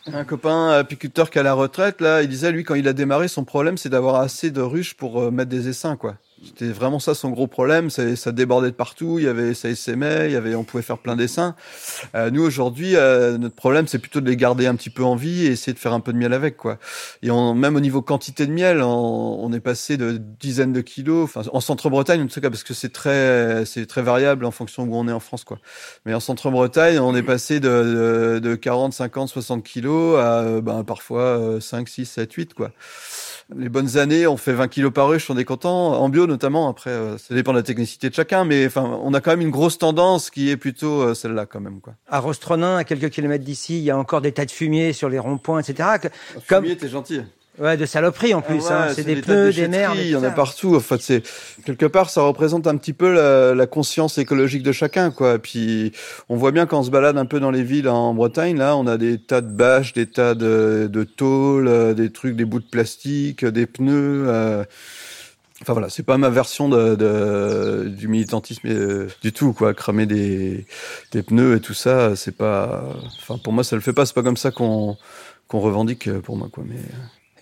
Un 0.07 0.23
copain 0.25 0.69
apiculteur 0.69 1.29
qui 1.29 1.37
est 1.37 1.41
à 1.41 1.43
la 1.43 1.53
retraite, 1.53 2.01
là, 2.01 2.23
il 2.23 2.27
disait, 2.29 2.51
lui, 2.51 2.63
quand 2.63 2.75
il 2.75 2.87
a 2.87 2.93
démarré, 2.93 3.27
son 3.27 3.45
problème, 3.45 3.77
c'est 3.77 3.89
d'avoir 3.89 4.15
assez 4.15 4.49
de 4.49 4.61
ruches 4.61 4.95
pour 4.95 5.21
euh, 5.21 5.31
mettre 5.31 5.49
des 5.49 5.67
essaims, 5.67 5.95
quoi. 5.95 6.17
C'était 6.43 6.69
vraiment 6.69 6.99
ça 6.99 7.13
son 7.13 7.29
gros 7.29 7.47
problème, 7.47 7.89
ça, 7.89 8.15
ça 8.15 8.31
débordait 8.31 8.71
de 8.71 8.75
partout, 8.75 9.19
il 9.19 9.25
y 9.25 9.27
avait, 9.27 9.53
ça 9.53 9.69
essaimait, 9.69 10.27
il 10.29 10.33
y 10.33 10.35
avait, 10.35 10.55
on 10.55 10.63
pouvait 10.63 10.81
faire 10.81 10.97
plein 10.97 11.15
d'essaims. 11.15 11.55
Euh, 12.15 12.31
nous, 12.31 12.41
aujourd'hui, 12.41 12.95
euh, 12.95 13.37
notre 13.37 13.55
problème, 13.55 13.87
c'est 13.87 13.99
plutôt 13.99 14.21
de 14.21 14.29
les 14.29 14.35
garder 14.35 14.65
un 14.65 14.75
petit 14.75 14.89
peu 14.89 15.03
en 15.03 15.15
vie 15.15 15.45
et 15.45 15.51
essayer 15.51 15.73
de 15.73 15.79
faire 15.79 15.93
un 15.93 15.99
peu 15.99 16.13
de 16.13 16.17
miel 16.17 16.33
avec, 16.33 16.57
quoi. 16.57 16.79
Et 17.21 17.29
on, 17.29 17.53
même 17.53 17.75
au 17.75 17.79
niveau 17.79 18.01
quantité 18.01 18.47
de 18.47 18.51
miel, 18.51 18.81
on, 18.81 18.87
on 18.87 19.53
est 19.53 19.59
passé 19.59 19.97
de 19.97 20.17
dizaines 20.17 20.73
de 20.73 20.81
kilos, 20.81 21.25
enfin, 21.25 21.41
en 21.53 21.59
Centre-Bretagne, 21.59 22.23
en 22.23 22.27
tout 22.27 22.41
cas, 22.41 22.49
parce 22.49 22.63
que 22.63 22.73
c'est 22.73 22.91
très, 22.91 23.63
c'est 23.65 23.85
très 23.85 24.01
variable 24.01 24.45
en 24.45 24.51
fonction 24.51 24.83
où 24.83 24.95
on 24.95 25.07
est 25.07 25.13
en 25.13 25.19
France, 25.19 25.43
quoi. 25.43 25.59
Mais 26.05 26.13
en 26.15 26.19
Centre-Bretagne, 26.19 26.99
on 26.99 27.15
est 27.15 27.23
passé 27.23 27.59
de, 27.59 28.39
de, 28.39 28.39
de 28.39 28.55
40, 28.55 28.93
50, 28.93 29.29
60 29.29 29.63
kilos 29.63 30.19
à 30.19 30.61
ben, 30.61 30.83
parfois 30.83 31.21
euh, 31.21 31.59
5, 31.59 31.87
6, 31.87 32.05
7, 32.05 32.33
8, 32.33 32.53
quoi. 32.53 32.71
Les 33.57 33.67
bonnes 33.69 33.97
années, 33.97 34.27
on 34.27 34.37
fait 34.37 34.53
20 34.53 34.69
kilos 34.69 34.93
par 34.93 35.09
ruche, 35.09 35.29
on 35.29 35.37
est 35.37 35.43
content. 35.43 35.93
En 35.99 36.07
bio 36.07 36.25
notamment, 36.25 36.69
après, 36.69 36.89
euh, 36.91 37.17
ça 37.17 37.35
dépend 37.35 37.51
de 37.51 37.57
la 37.57 37.63
technicité 37.63 38.09
de 38.09 38.15
chacun, 38.15 38.45
mais 38.45 38.65
enfin, 38.65 38.99
on 39.03 39.13
a 39.13 39.19
quand 39.19 39.31
même 39.31 39.41
une 39.41 39.49
grosse 39.51 39.77
tendance 39.77 40.29
qui 40.29 40.49
est 40.49 40.55
plutôt 40.57 41.01
euh, 41.01 41.13
celle-là 41.13 41.45
quand 41.45 41.59
même, 41.59 41.81
quoi. 41.81 41.93
À 42.07 42.19
Rostronin, 42.19 42.77
à 42.77 42.83
quelques 42.85 43.09
kilomètres 43.09 43.43
d'ici, 43.43 43.77
il 43.79 43.83
y 43.83 43.91
a 43.91 43.97
encore 43.97 44.21
des 44.21 44.31
tas 44.31 44.45
de 44.45 44.51
fumier 44.51 44.93
sur 44.93 45.09
les 45.09 45.19
ronds-points, 45.19 45.59
etc. 45.61 45.89
Comme- 46.47 46.63
Fumier, 46.63 46.77
t'es 46.77 46.87
gentil. 46.87 47.21
Ouais, 47.61 47.77
de 47.77 47.85
saloperies 47.85 48.33
en 48.33 48.41
plus. 48.41 48.59
Ah 48.69 48.85
ouais, 48.85 48.89
hein. 48.89 48.93
C'est 48.95 49.03
des 49.03 49.21
tas 49.21 49.33
de 49.33 49.51
pneus, 49.51 49.53
des 49.53 49.67
merdes. 49.67 49.97
Il 49.99 50.07
y 50.07 50.15
en 50.15 50.23
a 50.23 50.31
partout. 50.31 50.75
En 50.75 50.79
fait, 50.79 50.99
c'est 51.01 51.21
quelque 51.63 51.85
part, 51.85 52.09
ça 52.09 52.21
représente 52.23 52.65
un 52.65 52.75
petit 52.75 52.93
peu 52.93 53.13
la, 53.13 53.53
la 53.53 53.67
conscience 53.67 54.17
écologique 54.17 54.63
de 54.63 54.71
chacun, 54.71 55.11
quoi. 55.11 55.37
Puis 55.37 55.91
on 56.27 56.35
voit 56.37 56.51
bien 56.51 56.65
quand 56.65 56.79
on 56.79 56.83
se 56.83 56.89
balade 56.89 57.17
un 57.19 57.25
peu 57.27 57.39
dans 57.39 57.51
les 57.51 57.61
villes 57.63 57.87
en 57.87 58.13
Bretagne, 58.15 58.57
là, 58.57 58.75
on 58.75 58.87
a 58.87 58.97
des 58.97 59.19
tas 59.19 59.41
de 59.41 59.51
bâches, 59.51 59.93
des 59.93 60.07
tas 60.07 60.33
de, 60.33 60.89
de 60.91 61.03
tôles, 61.03 61.67
euh, 61.67 61.93
des 61.93 62.11
trucs, 62.11 62.35
des 62.35 62.45
bouts 62.45 62.59
de 62.61 62.65
plastique, 62.69 63.43
euh, 63.43 63.51
des 63.51 63.67
pneus. 63.67 64.23
euh, 64.27 64.63
Enfin 65.61 65.73
voilà, 65.73 65.89
c'est 65.89 66.01
pas 66.01 66.17
ma 66.17 66.29
version 66.31 66.67
de, 66.69 66.95
de- 66.95 67.87
du 67.87 68.07
militantisme 68.07 68.67
euh, 68.67 69.07
du 69.21 69.31
tout, 69.31 69.53
quoi. 69.53 69.75
Cramer 69.75 70.07
des, 70.07 70.65
des 71.11 71.21
pneus 71.21 71.57
et 71.57 71.59
tout 71.59 71.75
ça, 71.75 72.15
c'est 72.15 72.35
pas. 72.35 72.83
Enfin, 73.19 73.37
pour 73.37 73.53
moi, 73.53 73.63
ça 73.63 73.75
le 73.75 73.81
fait 73.83 73.93
pas. 73.93 74.07
C'est 74.07 74.15
pas 74.15 74.23
comme 74.23 74.37
ça 74.37 74.49
qu'on 74.49 74.97
qu'on 75.47 75.59
revendique 75.59 76.11
pour 76.21 76.35
moi, 76.37 76.47
quoi. 76.51 76.63
Mais 76.67 76.79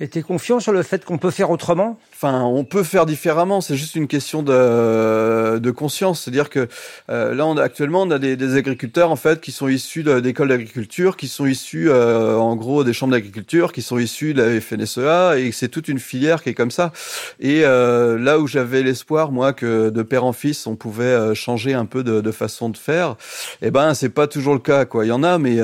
Et 0.01 0.07
t'es 0.07 0.21
confiant 0.21 0.61
sur 0.61 0.71
le 0.71 0.81
fait 0.81 1.03
qu'on 1.03 1.17
peut 1.17 1.29
faire 1.29 1.51
autrement? 1.51 1.99
Enfin, 2.13 2.43
on 2.43 2.63
peut 2.63 2.83
faire 2.83 3.05
différemment. 3.05 3.59
C'est 3.59 3.75
juste 3.75 3.95
une 3.95 4.07
question 4.07 4.43
de, 4.43 5.57
de 5.57 5.71
conscience. 5.71 6.21
C'est-à-dire 6.21 6.49
que 6.49 6.69
euh, 7.09 7.33
là, 7.33 7.61
actuellement, 7.61 8.03
on 8.03 8.11
a 8.11 8.17
des, 8.17 8.55
agriculteurs 8.55 9.11
en 9.11 9.17
fait 9.17 9.41
qui 9.41 9.51
sont 9.51 9.67
issus 9.67 10.03
d'écoles 10.03 10.47
d'agriculture, 10.47 11.17
qui 11.17 11.27
sont 11.27 11.45
issus 11.45 11.89
euh, 11.89 12.37
en 12.37 12.55
gros 12.55 12.85
des 12.85 12.93
chambres 12.93 13.11
d'agriculture, 13.11 13.73
qui 13.73 13.81
sont 13.81 13.97
issus 13.97 14.33
de 14.33 14.41
la 14.41 14.61
FNSEA, 14.61 15.37
et 15.37 15.51
c'est 15.51 15.67
toute 15.67 15.89
une 15.89 15.99
filière 15.99 16.43
qui 16.43 16.49
est 16.49 16.53
comme 16.53 16.71
ça. 16.71 16.93
Et 17.41 17.63
euh, 17.65 18.17
là 18.17 18.39
où 18.39 18.47
j'avais 18.47 18.83
l'espoir, 18.83 19.31
moi, 19.33 19.51
que 19.51 19.89
de 19.89 20.01
père 20.01 20.23
en 20.23 20.33
fils, 20.33 20.65
on 20.65 20.75
pouvait 20.77 21.35
changer 21.35 21.73
un 21.73 21.85
peu 21.85 22.03
de, 22.03 22.31
façon 22.31 22.69
de 22.69 22.77
faire, 22.77 23.17
eh 23.61 23.71
ben, 23.71 23.93
c'est 23.93 24.09
pas 24.09 24.27
toujours 24.27 24.53
le 24.53 24.59
cas. 24.59 24.85
Quoi, 24.85 25.05
il 25.05 25.09
y 25.09 25.11
en 25.11 25.23
a, 25.23 25.37
mais 25.37 25.57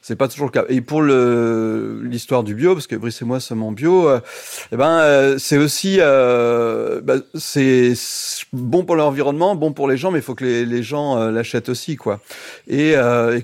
c'est 0.00 0.16
pas 0.16 0.28
toujours 0.28 0.46
le 0.46 0.52
cas. 0.52 0.64
Et 0.70 0.80
pour 0.80 1.02
l'histoire 1.02 2.42
du 2.42 2.54
bio, 2.54 2.74
parce 2.74 2.86
que 2.86 2.96
Brice 2.96 3.20
et 3.20 3.24
moi 3.24 3.33
en 3.34 3.72
bio, 3.72 4.08
euh, 4.08 4.20
eh 4.72 4.76
ben, 4.76 4.98
euh, 4.98 5.38
c'est 5.38 5.56
aussi 5.56 5.98
euh, 6.00 7.00
bah, 7.02 7.16
c'est 7.34 7.94
bon 8.52 8.84
pour 8.84 8.96
l'environnement, 8.96 9.54
bon 9.54 9.72
pour 9.72 9.88
les 9.88 9.96
gens, 9.96 10.10
mais 10.10 10.18
il 10.18 10.22
faut 10.22 10.34
que 10.34 10.44
les, 10.44 10.82
gens 10.82 11.18
euh, 11.18 11.30
l'achètent 11.30 11.68
aussi, 11.68 11.96
quoi. 11.96 12.20
Et, 12.68 12.94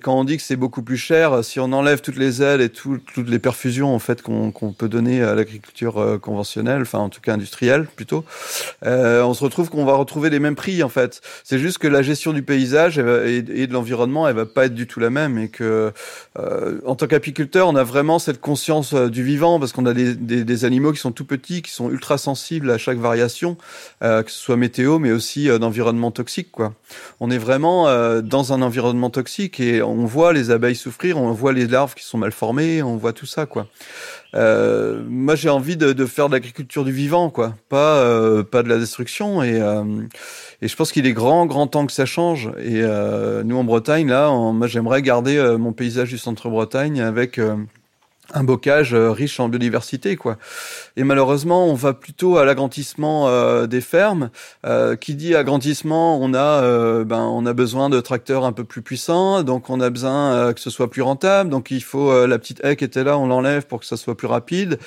quand 0.03 0.19
on 0.19 0.25
dit 0.25 0.37
que 0.37 0.43
c'est 0.43 0.57
beaucoup 0.57 0.83
plus 0.83 0.97
cher, 0.97 1.45
si 1.45 1.61
on 1.61 1.73
enlève 1.73 2.01
toutes 2.01 2.17
les 2.17 2.43
aides 2.43 2.61
et 2.61 2.69
tout- 2.69 2.99
toutes 3.15 3.29
les 3.29 3.39
perfusions 3.39 3.95
en 3.95 3.99
fait 3.99 4.23
qu'on 4.23 4.75
peut 4.77 4.89
donner 4.89 5.23
à 5.23 5.35
l'agriculture 5.35 6.19
conventionnelle, 6.21 6.83
enfin 6.83 6.99
en 6.99 7.09
tout 7.09 7.21
cas 7.21 7.35
industrielle 7.35 7.87
plutôt, 7.97 8.25
on 8.83 9.35
se 9.35 9.45
retrouve 9.45 9.71
qu'on 9.71 9.85
va 9.85 9.95
retrouver 9.95 10.31
les 10.31 10.39
mêmes 10.39 10.55
prix 10.55 10.83
en 10.83 10.89
fait. 10.89 11.21
C'est 11.45 11.59
juste 11.59 11.79
que 11.79 11.89
la 11.89 12.03
gestion 12.03 12.33
du 12.33 12.43
paysage 12.43 12.99
et, 12.99 13.43
de 13.43 13.73
l'environnement, 13.73 14.29
elle 14.29 14.37
va 14.37 14.47
pas 14.47 14.67
être 14.67 14.75
du 14.75 14.87
tout 14.87 15.01
la 15.01 15.11
même 15.11 15.39
et 15.39 15.49
que 15.49 15.93
en 16.37 16.95
tant 16.95 17.07
qu'apiculteur, 17.07 17.69
on 17.69 17.77
a 17.77 17.85
vraiment 17.85 18.19
cette 18.19 18.41
conscience 18.41 18.95
du 18.95 19.23
vivant 19.23 19.59
parce 19.59 19.73
qu'on 19.73 19.80
a 19.87 19.95
des, 19.95 20.65
animaux 20.65 20.93
qui 20.93 21.01
sont 21.01 21.13
tout 21.13 21.25
petits, 21.25 21.63
qui 21.63 21.71
sont 21.71 21.91
ultra 21.91 22.19
sensibles 22.19 22.71
à 22.71 22.79
chaque 22.79 22.99
variation, 22.99 23.57
euh, 24.03 24.23
que 24.23 24.31
ce 24.31 24.39
soit 24.39 24.57
météo, 24.57 24.99
mais 24.99 25.13
aussi 25.13 25.49
euh, 25.49 25.59
d'environnement 25.59 26.11
toxique. 26.11 26.49
On 27.21 27.31
est 27.31 27.39
vraiment 27.39 27.89
euh, 27.89 28.21
dans 28.21 28.53
un 28.53 28.63
environnement 28.63 29.11
toxique 29.11 29.61
et 29.61 29.83
on 29.83 30.05
voit 30.05 30.33
les 30.33 30.51
abeilles 30.51 30.77
souffrir, 30.77 31.19
on 31.19 31.33
voit 31.33 31.53
les 31.53 31.67
larves 31.67 31.95
qui 31.95 32.05
sont 32.05 32.19
mal 32.19 32.33
formées, 32.33 32.83
on 32.83 32.97
voit 32.97 33.13
tout 33.13 33.27
ça. 33.27 33.47
Moi, 34.33 35.35
j'ai 35.35 35.49
envie 35.49 35.77
de, 35.77 36.07
faire 36.07 36.29
de 36.29 36.35
l'agriculture 36.35 36.85
du 36.85 36.93
vivant, 36.93 37.31
pas 37.69 38.05
de 38.05 38.69
la 38.69 38.79
destruction. 38.79 39.43
Et, 39.43 39.61
je 40.63 40.77
pense 40.77 40.93
qu'il 40.93 41.07
est 41.07 41.13
grand, 41.13 41.47
grand 41.47 41.67
temps 41.67 41.87
que 41.87 41.93
ça 41.93 42.07
change. 42.07 42.51
Et 42.63 42.83
nous, 43.45 43.57
en 43.57 43.65
Bretagne, 43.65 44.09
là, 44.09 44.31
moi, 44.31 44.67
j'aimerais 44.67 45.03
garder 45.03 45.57
mon 45.59 45.73
paysage 45.73 46.11
du 46.11 46.19
centre-Bretagne 46.19 47.01
avec 47.01 47.39
euh, 47.39 47.57
un 48.35 48.45
bocage 48.45 48.95
euh, 48.95 49.11
riche 49.11 49.41
en 49.41 49.49
biodiversité 49.49 50.17
quoi. 50.17 50.37
Et 50.97 51.05
malheureusement, 51.05 51.67
on 51.67 51.75
va 51.75 51.93
plutôt 51.95 52.39
à 52.39 52.45
l'agrandissement 52.45 53.29
euh, 53.29 53.67
des 53.67 53.81
fermes. 53.81 54.31
Euh, 54.67 54.97
qui 54.97 55.15
dit 55.15 55.35
agrandissement, 55.35 56.21
on 56.21 56.35
a 56.35 56.63
euh, 56.63 57.05
ben 57.05 57.21
on 57.21 57.47
a 57.47 57.53
besoin 57.53 57.89
de 57.91 58.01
tracteurs 58.01 58.45
un 58.45 58.53
peu 58.53 58.65
plus 58.65 58.83
puissants, 58.83 59.43
donc 59.43 59.71
on 59.71 59.81
a 59.81 59.91
besoin 59.91 60.33
euh, 60.33 60.53
que 60.53 60.61
ce 60.61 60.71
soit 60.71 60.91
plus 60.91 61.03
rentable. 61.03 61.51
Donc 61.51 61.71
il 61.71 61.83
faut 61.83 62.27
la 62.27 62.39
petite 62.39 62.63
haie 62.65 62.77
qui 62.77 62.85
était 62.85 63.05
là, 63.05 63.19
on 63.19 63.27
l'enlève 63.27 63.67
pour 63.67 63.81
que 63.81 63.87
ça 63.87 63.97
soit 63.97 64.17
plus 64.17 64.27
rapide. 64.29 64.79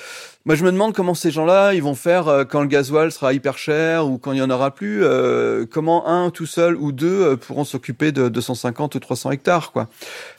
Moi, 0.46 0.56
je 0.56 0.64
me 0.64 0.70
demande 0.70 0.92
comment 0.92 1.14
ces 1.14 1.30
gens-là, 1.30 1.72
ils 1.72 1.82
vont 1.82 1.94
faire 1.94 2.28
euh, 2.28 2.44
quand 2.44 2.60
le 2.60 2.66
gasoil 2.66 3.10
sera 3.10 3.32
hyper 3.32 3.56
cher 3.56 4.06
ou 4.06 4.18
quand 4.18 4.32
il 4.32 4.38
y 4.38 4.42
en 4.42 4.50
aura 4.50 4.74
plus. 4.74 5.02
euh, 5.02 5.64
comment 5.64 6.06
un 6.06 6.28
tout 6.28 6.44
seul 6.44 6.76
ou 6.76 6.92
deux 6.92 7.22
euh, 7.22 7.36
pourront 7.36 7.64
s'occuper 7.64 8.12
de 8.12 8.28
250 8.28 8.94
ou 8.94 8.98
300 8.98 9.30
hectares, 9.30 9.72
quoi. 9.72 9.88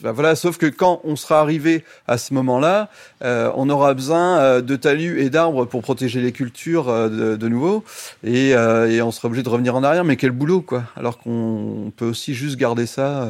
Ben 0.01 0.11
voilà. 0.11 0.35
Sauf 0.35 0.57
que 0.59 0.67
quand 0.67 1.01
on 1.05 1.15
sera 1.15 1.39
arrivé 1.41 1.83
à 2.07 2.19
ce 2.19 2.35
moment-là, 2.35 2.89
euh, 3.23 3.49
on 3.55 3.67
aura 3.67 3.95
besoin 3.95 4.37
euh, 4.37 4.61
de 4.61 4.75
talus 4.75 5.19
et 5.21 5.31
d'arbres 5.31 5.65
pour 5.65 5.81
protéger 5.81 6.21
les 6.21 6.31
cultures 6.31 6.87
euh, 6.89 7.09
de, 7.09 7.35
de 7.35 7.47
nouveau, 7.47 7.83
et, 8.23 8.49
et 8.51 9.01
on 9.01 9.09
sera 9.09 9.27
obligé 9.27 9.41
de 9.41 9.49
revenir 9.49 9.75
en 9.75 9.81
arrière. 9.83 10.03
Mais 10.03 10.17
quel 10.17 10.29
boulot, 10.31 10.61
quoi 10.61 10.83
Alors 10.95 11.17
qu'on 11.17 11.91
peut 11.97 12.05
aussi 12.05 12.35
juste 12.35 12.57
garder 12.57 12.85
ça. 12.85 13.27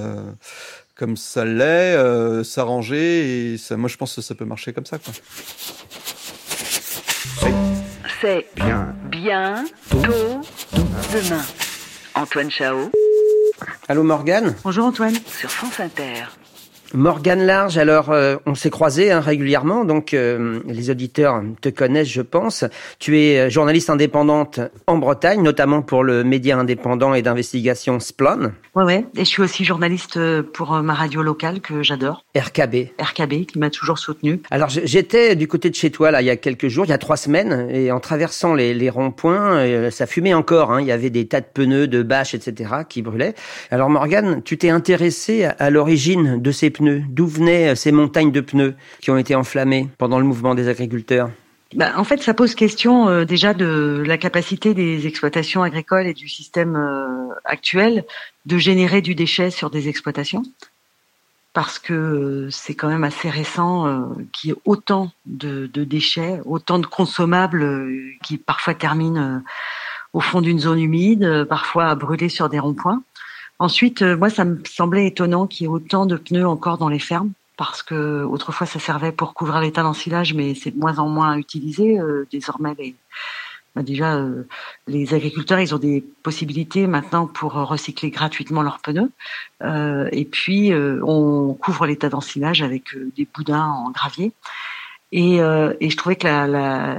comme 0.95 1.15
ça 1.17 1.45
l'est, 1.45 1.95
euh, 1.95 2.43
s'arranger 2.43 3.53
et 3.53 3.57
ça, 3.57 3.75
moi 3.77 3.89
je 3.89 3.97
pense 3.97 4.15
que 4.15 4.21
ça 4.21 4.33
peut 4.35 4.45
marcher 4.45 4.71
comme 4.73 4.85
ça 4.85 4.97
quoi. 4.97 5.13
C'est 8.21 8.47
Bien. 8.55 8.93
bien 9.09 9.65
tôt 9.89 10.41
demain. 11.13 11.41
Antoine 12.13 12.49
Chao 12.49 12.91
Allô 13.87 14.03
Morgane? 14.03 14.55
Bonjour 14.63 14.85
Antoine. 14.85 15.15
sur 15.27 15.49
France 15.49 15.79
Inter. 15.79 16.23
Morgane 16.95 17.45
Large, 17.45 17.77
alors 17.77 18.09
euh, 18.11 18.37
on 18.45 18.55
s'est 18.55 18.69
croisés 18.69 19.11
hein, 19.11 19.19
régulièrement, 19.19 19.83
donc 19.85 20.13
euh, 20.13 20.59
les 20.65 20.89
auditeurs 20.89 21.43
te 21.61 21.69
connaissent, 21.69 22.07
je 22.09 22.21
pense. 22.21 22.63
Tu 22.99 23.19
es 23.19 23.39
euh, 23.39 23.49
journaliste 23.49 23.89
indépendante 23.89 24.59
en 24.87 24.97
Bretagne, 24.97 25.41
notamment 25.41 25.81
pour 25.81 26.03
le 26.03 26.23
média 26.23 26.57
indépendant 26.57 27.13
et 27.13 27.21
d'investigation 27.21 27.99
Splon, 27.99 28.51
Ouais, 28.75 28.83
ouais. 28.83 29.05
Et 29.15 29.19
je 29.19 29.29
suis 29.29 29.41
aussi 29.41 29.63
journaliste 29.65 30.19
pour 30.53 30.71
ma 30.81 30.93
radio 30.93 31.21
locale 31.21 31.61
que 31.61 31.83
j'adore, 31.83 32.23
RKB. 32.35 32.91
RKB, 32.99 33.45
qui 33.45 33.59
m'a 33.59 33.69
toujours 33.69 33.99
soutenu. 33.99 34.41
Alors 34.49 34.69
j'étais 34.69 35.35
du 35.35 35.47
côté 35.47 35.69
de 35.69 35.75
chez 35.75 35.91
toi 35.91 36.11
là 36.11 36.21
il 36.21 36.25
y 36.25 36.29
a 36.29 36.35
quelques 36.37 36.67
jours, 36.67 36.85
il 36.85 36.89
y 36.89 36.93
a 36.93 36.97
trois 36.97 37.17
semaines, 37.17 37.67
et 37.71 37.91
en 37.91 37.99
traversant 37.99 38.53
les, 38.53 38.73
les 38.73 38.89
ronds-points, 38.89 39.89
ça 39.91 40.05
fumait 40.05 40.33
encore. 40.33 40.71
hein. 40.71 40.81
il 40.81 40.87
y 40.87 40.91
avait 40.91 41.09
des 41.09 41.27
tas 41.27 41.41
de 41.41 41.47
pneus, 41.53 41.87
de 41.87 42.03
bâches, 42.03 42.33
etc. 42.35 42.69
qui 42.87 43.01
brûlaient. 43.01 43.33
Alors 43.71 43.89
Morgane, 43.89 44.41
tu 44.43 44.57
t'es 44.57 44.69
intéressé 44.69 45.45
à, 45.45 45.51
à 45.51 45.69
l'origine 45.69 46.41
de 46.41 46.51
ces 46.51 46.69
pneus. 46.69 46.84
D'où 47.09 47.27
venaient 47.27 47.69
euh, 47.69 47.75
ces 47.75 47.91
montagnes 47.91 48.31
de 48.31 48.41
pneus 48.41 48.75
qui 49.01 49.11
ont 49.11 49.17
été 49.17 49.35
enflammées 49.35 49.89
pendant 49.97 50.19
le 50.19 50.25
mouvement 50.25 50.55
des 50.55 50.67
agriculteurs 50.67 51.29
Bah, 51.73 51.93
en 51.97 52.03
fait, 52.03 52.21
ça 52.21 52.33
pose 52.33 52.55
question 52.55 53.07
euh, 53.07 53.25
déjà 53.25 53.53
de 53.53 54.03
la 54.05 54.17
capacité 54.17 54.73
des 54.73 55.07
exploitations 55.07 55.63
agricoles 55.63 56.07
et 56.07 56.13
du 56.13 56.27
système 56.27 56.75
euh, 56.75 57.33
actuel 57.43 58.05
de 58.45 58.57
générer 58.57 59.01
du 59.01 59.15
déchet 59.15 59.51
sur 59.51 59.69
des 59.69 59.89
exploitations. 59.89 60.43
Parce 61.53 61.79
que 61.79 62.49
c'est 62.51 62.75
quand 62.75 62.89
même 62.89 63.05
assez 63.05 63.29
récent 63.29 64.09
qu'il 64.33 64.49
y 64.49 64.53
ait 64.53 64.57
autant 64.65 65.13
de, 65.25 65.67
de 65.73 65.85
déchets, 65.85 66.41
autant 66.43 66.79
de 66.79 66.85
consommables 66.85 67.95
qui 68.23 68.37
parfois 68.37 68.73
terminent 68.73 69.41
au 70.11 70.19
fond 70.19 70.41
d'une 70.41 70.59
zone 70.59 70.81
humide, 70.81 71.45
parfois 71.47 71.85
à 71.85 71.95
brûler 71.95 72.27
sur 72.27 72.49
des 72.49 72.59
ronds-points. 72.59 73.01
Ensuite, 73.59 74.01
euh, 74.01 74.17
moi, 74.17 74.29
ça 74.29 74.45
me 74.45 74.61
semblait 74.65 75.07
étonnant 75.07 75.47
qu'il 75.47 75.63
y 75.63 75.65
ait 75.65 75.71
autant 75.71 76.05
de 76.05 76.17
pneus 76.17 76.47
encore 76.47 76.77
dans 76.77 76.89
les 76.89 76.99
fermes 76.99 77.31
parce 77.57 77.83
que 77.83 78.23
autrefois 78.25 78.67
ça 78.67 78.79
servait 78.79 79.13
pour 79.13 79.33
couvrir 79.33 79.61
l'état 79.61 79.81
d'ensilage, 79.81 80.33
mais 80.33 80.55
c'est 80.55 80.71
de 80.71 80.77
moins 80.77 80.99
en 80.99 81.07
moins 81.07 81.37
utilisé. 81.37 81.97
Euh, 81.97 82.27
désormais, 82.29 82.75
les, 82.77 82.95
bah, 83.75 83.81
déjà, 83.81 84.15
euh, 84.15 84.45
les 84.87 85.13
agriculteurs, 85.13 85.61
ils 85.61 85.73
ont 85.73 85.79
des 85.79 86.01
possibilités 86.21 86.85
maintenant 86.85 87.27
pour 87.27 87.53
recycler 87.53 88.09
gratuitement 88.09 88.61
leurs 88.61 88.79
pneus. 88.79 89.09
Et 90.11 90.25
puis, 90.25 90.73
on 90.73 91.53
couvre 91.53 91.85
l'état 91.85 92.09
d'ensilage 92.09 92.61
avec 92.61 92.95
des 93.15 93.25
boudins 93.33 93.67
en 93.67 93.91
gravier. 93.91 94.33
Et, 95.17 95.39
euh, 95.39 95.73
et 95.79 95.89
je 95.89 95.95
trouvais 95.95 96.17
que 96.17 96.27
la, 96.27 96.45
la, 96.45 96.97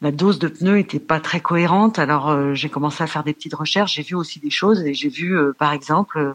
la 0.00 0.10
dose 0.10 0.38
de 0.38 0.48
pneus 0.48 0.78
était 0.78 0.98
pas 0.98 1.20
très 1.20 1.40
cohérente. 1.40 1.98
Alors 1.98 2.30
euh, 2.30 2.54
j'ai 2.54 2.70
commencé 2.70 3.02
à 3.04 3.06
faire 3.06 3.24
des 3.24 3.34
petites 3.34 3.52
recherches. 3.54 3.96
J'ai 3.96 4.02
vu 4.02 4.14
aussi 4.14 4.40
des 4.40 4.48
choses 4.48 4.80
et 4.86 4.94
j'ai 4.94 5.10
vu, 5.10 5.36
euh, 5.36 5.52
par 5.52 5.74
exemple, 5.74 6.16
euh, 6.18 6.32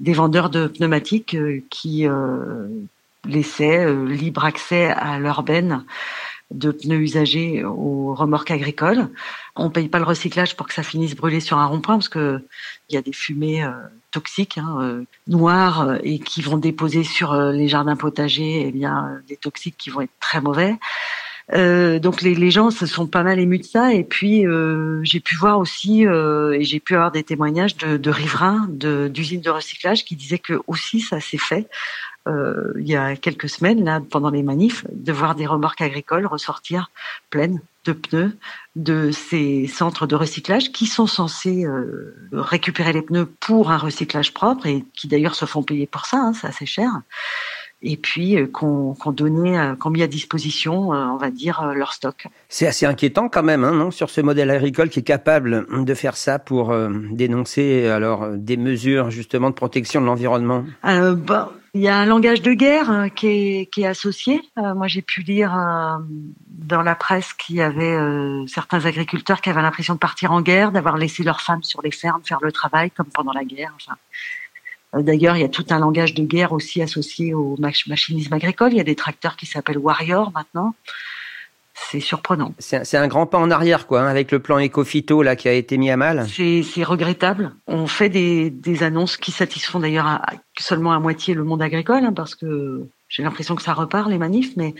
des 0.00 0.12
vendeurs 0.12 0.50
de 0.50 0.66
pneumatiques 0.66 1.36
euh, 1.36 1.62
qui 1.70 2.08
euh, 2.08 2.66
laissaient 3.24 3.94
libre 4.06 4.44
accès 4.44 4.86
à 4.90 5.20
leur 5.20 5.44
de 6.52 6.70
pneus 6.70 7.00
usagés 7.00 7.64
aux 7.64 8.14
remorques 8.14 8.50
agricoles. 8.50 9.08
On 9.56 9.70
paye 9.70 9.88
pas 9.88 9.98
le 9.98 10.04
recyclage 10.04 10.56
pour 10.56 10.68
que 10.68 10.74
ça 10.74 10.82
finisse 10.82 11.16
brûlé 11.16 11.40
sur 11.40 11.58
un 11.58 11.66
rond-point 11.66 11.96
parce 11.96 12.08
que 12.08 12.40
il 12.88 12.94
y 12.94 12.98
a 12.98 13.02
des 13.02 13.12
fumées 13.12 13.64
euh, 13.64 13.72
toxiques, 14.12 14.58
hein, 14.58 14.78
euh, 14.80 15.04
noires 15.26 15.82
euh, 15.82 15.98
et 16.04 16.20
qui 16.20 16.42
vont 16.42 16.56
déposer 16.56 17.02
sur 17.02 17.34
les 17.34 17.66
jardins 17.66 17.96
potagers, 17.96 18.64
eh 18.66 18.72
bien 18.72 19.20
des 19.26 19.36
toxiques 19.36 19.76
qui 19.76 19.90
vont 19.90 20.02
être 20.02 20.12
très 20.20 20.40
mauvais. 20.40 20.76
Euh, 21.52 22.00
donc 22.00 22.22
les, 22.22 22.34
les 22.34 22.50
gens 22.50 22.70
se 22.70 22.86
sont 22.86 23.06
pas 23.06 23.22
mal 23.22 23.38
émus 23.38 23.58
de 23.58 23.64
ça. 23.64 23.92
Et 23.92 24.02
puis 24.04 24.46
euh, 24.46 25.00
j'ai 25.04 25.20
pu 25.20 25.36
voir 25.36 25.58
aussi 25.58 26.06
euh, 26.06 26.52
et 26.52 26.64
j'ai 26.64 26.80
pu 26.80 26.94
avoir 26.94 27.12
des 27.12 27.22
témoignages 27.22 27.76
de, 27.76 27.96
de 27.96 28.10
riverains 28.10 28.66
de- 28.68 29.08
d'usines 29.08 29.40
de, 29.40 29.50
recyclage 29.50 30.04
qui 30.04 30.16
disaient 30.16 30.40
que 30.40 30.60
aussi 30.66 31.00
ça 31.00 31.20
s'est 31.20 31.38
fait 31.38 31.68
euh, 32.26 32.72
il 32.80 32.88
y 32.88 32.96
a 32.96 33.14
quelques 33.14 33.48
semaines 33.48 33.84
là 33.84 34.00
pendant 34.10 34.30
les 34.30 34.42
manifs 34.42 34.84
de 34.90 35.12
voir 35.12 35.36
des 35.36 35.46
remorques 35.46 35.80
agricoles 35.80 36.26
ressortir 36.26 36.90
pleines 37.30 37.60
de 37.84 37.92
pneus 37.92 38.36
de 38.74 39.12
ces 39.12 39.68
centres 39.68 40.08
de 40.08 40.16
recyclage 40.16 40.72
qui 40.72 40.86
sont 40.86 41.06
censés 41.06 41.64
euh, 41.64 42.12
récupérer 42.32 42.92
les 42.92 43.02
pneus 43.02 43.26
pour 43.38 43.70
un 43.70 43.78
recyclage 43.78 44.34
propre 44.34 44.66
et 44.66 44.84
qui 44.94 45.06
d'ailleurs 45.06 45.36
se 45.36 45.44
font 45.44 45.62
payer 45.62 45.86
pour 45.86 46.06
ça, 46.06 46.18
hein, 46.18 46.32
c'est 46.32 46.48
assez 46.48 46.66
cher 46.66 46.90
et 47.82 47.96
puis 47.96 48.36
euh, 48.36 48.46
qu'on 48.46 48.94
qu'on 48.94 49.12
donnait, 49.12 49.58
euh, 49.58 49.74
qu'on 49.76 49.90
mis 49.90 50.02
à 50.02 50.06
disposition, 50.06 50.92
euh, 50.92 51.06
on 51.06 51.16
va 51.16 51.30
dire, 51.30 51.72
leur 51.74 51.92
stock. 51.92 52.26
C'est 52.48 52.66
assez 52.66 52.86
inquiétant 52.86 53.28
quand 53.28 53.42
même, 53.42 53.64
hein, 53.64 53.72
non, 53.72 53.90
sur 53.90 54.10
ce 54.10 54.20
modèle 54.20 54.50
agricole 54.50 54.88
qui 54.88 55.00
est 55.00 55.04
capable 55.04 55.66
de 55.84 55.94
faire 55.94 56.16
ça 56.16 56.38
pour 56.38 56.70
euh, 56.70 56.90
dénoncer 57.10 57.86
alors 57.86 58.28
des 58.30 58.56
mesures 58.56 59.10
justement 59.10 59.50
de 59.50 59.54
protection 59.54 60.00
de 60.00 60.06
l'environnement? 60.06 60.64
Euh, 60.84 61.14
bah, 61.14 61.52
il 61.74 61.82
y 61.82 61.88
a 61.88 61.96
un 61.98 62.06
langage 62.06 62.40
de 62.40 62.54
guerre 62.54 62.90
euh, 62.90 63.08
qui, 63.08 63.26
est, 63.26 63.70
qui 63.70 63.82
est 63.82 63.86
associé. 63.86 64.40
Euh, 64.56 64.74
moi, 64.74 64.88
j'ai 64.88 65.02
pu 65.02 65.20
lire 65.20 65.52
dans 66.48 66.82
la 66.82 66.94
presse 66.94 67.34
qu'il 67.34 67.56
y 67.56 67.62
avait 67.62 67.96
certains 68.46 68.86
agriculteurs 68.86 69.40
qui 69.40 69.50
avaient 69.50 69.62
l'impression 69.62 69.94
de 69.94 69.98
partir 69.98 70.32
en 70.32 70.40
guerre, 70.40 70.72
d'avoir 70.72 70.96
laissé 70.96 71.22
leurs 71.22 71.42
femmes 71.42 71.62
sur 71.62 71.82
les 71.82 71.90
fermes 71.90 72.22
faire 72.24 72.38
le 72.40 72.50
travail, 72.50 72.90
comme 72.90 73.06
pendant 73.06 73.32
la 73.32 73.44
guerre. 73.44 73.72
Enfin, 73.76 73.96
D'ailleurs, 75.02 75.36
il 75.36 75.40
y 75.40 75.44
a 75.44 75.48
tout 75.48 75.66
un 75.70 75.78
langage 75.78 76.14
de 76.14 76.22
guerre 76.24 76.52
aussi 76.52 76.80
associé 76.82 77.34
au 77.34 77.56
mach- 77.58 77.88
machinisme 77.88 78.32
agricole. 78.34 78.72
Il 78.72 78.76
y 78.78 78.80
a 78.80 78.84
des 78.84 78.94
tracteurs 78.96 79.36
qui 79.36 79.46
s'appellent 79.46 79.78
Warrior 79.78 80.32
maintenant. 80.34 80.74
C'est 81.74 82.00
surprenant. 82.00 82.54
C'est 82.58 82.96
un- 82.96 83.06
grand 83.06 83.26
pas 83.26 83.38
en 83.38 83.50
arrière, 83.50 83.86
quoi, 83.86 84.00
hein, 84.00 84.06
avec 84.06 84.32
le 84.32 84.38
plan 84.38 84.58
éco-phyto 84.58 85.22
là 85.22 85.36
qui 85.36 85.46
a 85.48 85.52
été 85.52 85.76
mis 85.76 85.90
à 85.90 85.96
mal. 85.98 86.26
C'est 86.28 86.82
regrettable. 86.84 87.52
On 87.66 87.86
fait 87.86 88.08
des, 88.08 88.48
des 88.50 88.82
annonces 88.82 89.16
qui 89.18 89.30
satisfont 89.30 89.78
d'ailleurs 89.80 90.20
seulement 90.58 90.92
à 90.92 90.98
moitié 91.00 91.34
le 91.34 91.44
monde 91.44 91.60
agricole, 91.60 92.04
hein, 92.04 92.14
parce 92.14 92.34
que 92.34 92.86
j'ai 93.08 93.22
l'impression 93.22 93.54
que 93.56 93.62
ça 93.62 93.74
repart 93.74 94.08
les 94.08 94.16
manifs, 94.18 94.56
mais 94.56 94.74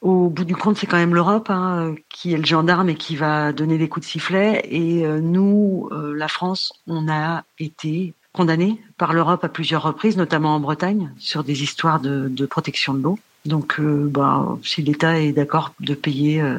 au 0.00 0.28
bout 0.30 0.44
du 0.44 0.56
compte, 0.56 0.78
c'est 0.78 0.86
quand 0.86 0.96
même 0.96 1.14
l'Europe 1.14 1.48
hein, 1.50 1.94
qui 2.08 2.32
est 2.32 2.38
le 2.38 2.44
gendarme 2.46 2.88
et 2.88 2.94
qui 2.96 3.14
va 3.16 3.52
donner 3.52 3.76
des 3.76 3.88
coups 3.88 4.06
de 4.06 4.10
sifflet. 4.10 4.62
Et 4.70 5.04
euh, 5.04 5.20
nous, 5.20 5.88
euh, 5.92 6.14
la 6.16 6.28
France, 6.28 6.72
on 6.86 7.08
a 7.10 7.44
été 7.58 8.14
condamnés 8.36 8.80
par 8.98 9.12
l'Europe 9.12 9.42
à 9.42 9.48
plusieurs 9.48 9.82
reprises, 9.82 10.16
notamment 10.16 10.54
en 10.54 10.60
Bretagne, 10.60 11.10
sur 11.18 11.42
des 11.42 11.62
histoires 11.62 12.00
de, 12.00 12.28
de 12.28 12.46
protection 12.46 12.94
de 12.94 13.02
l'eau. 13.02 13.18
Donc, 13.46 13.80
euh, 13.80 14.08
bah, 14.08 14.58
si 14.62 14.82
l'État 14.82 15.20
est 15.20 15.32
d'accord 15.32 15.72
de 15.80 15.94
payer 15.94 16.40
euh, 16.40 16.58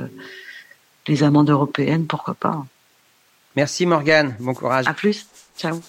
les 1.08 1.24
amendes 1.24 1.50
européennes, 1.50 2.06
pourquoi 2.08 2.34
pas 2.34 2.66
Merci 3.56 3.86
Morgane, 3.86 4.36
bon 4.40 4.54
courage. 4.54 4.88
À 4.88 4.94
plus. 4.94 5.28
Ciao. 5.58 5.80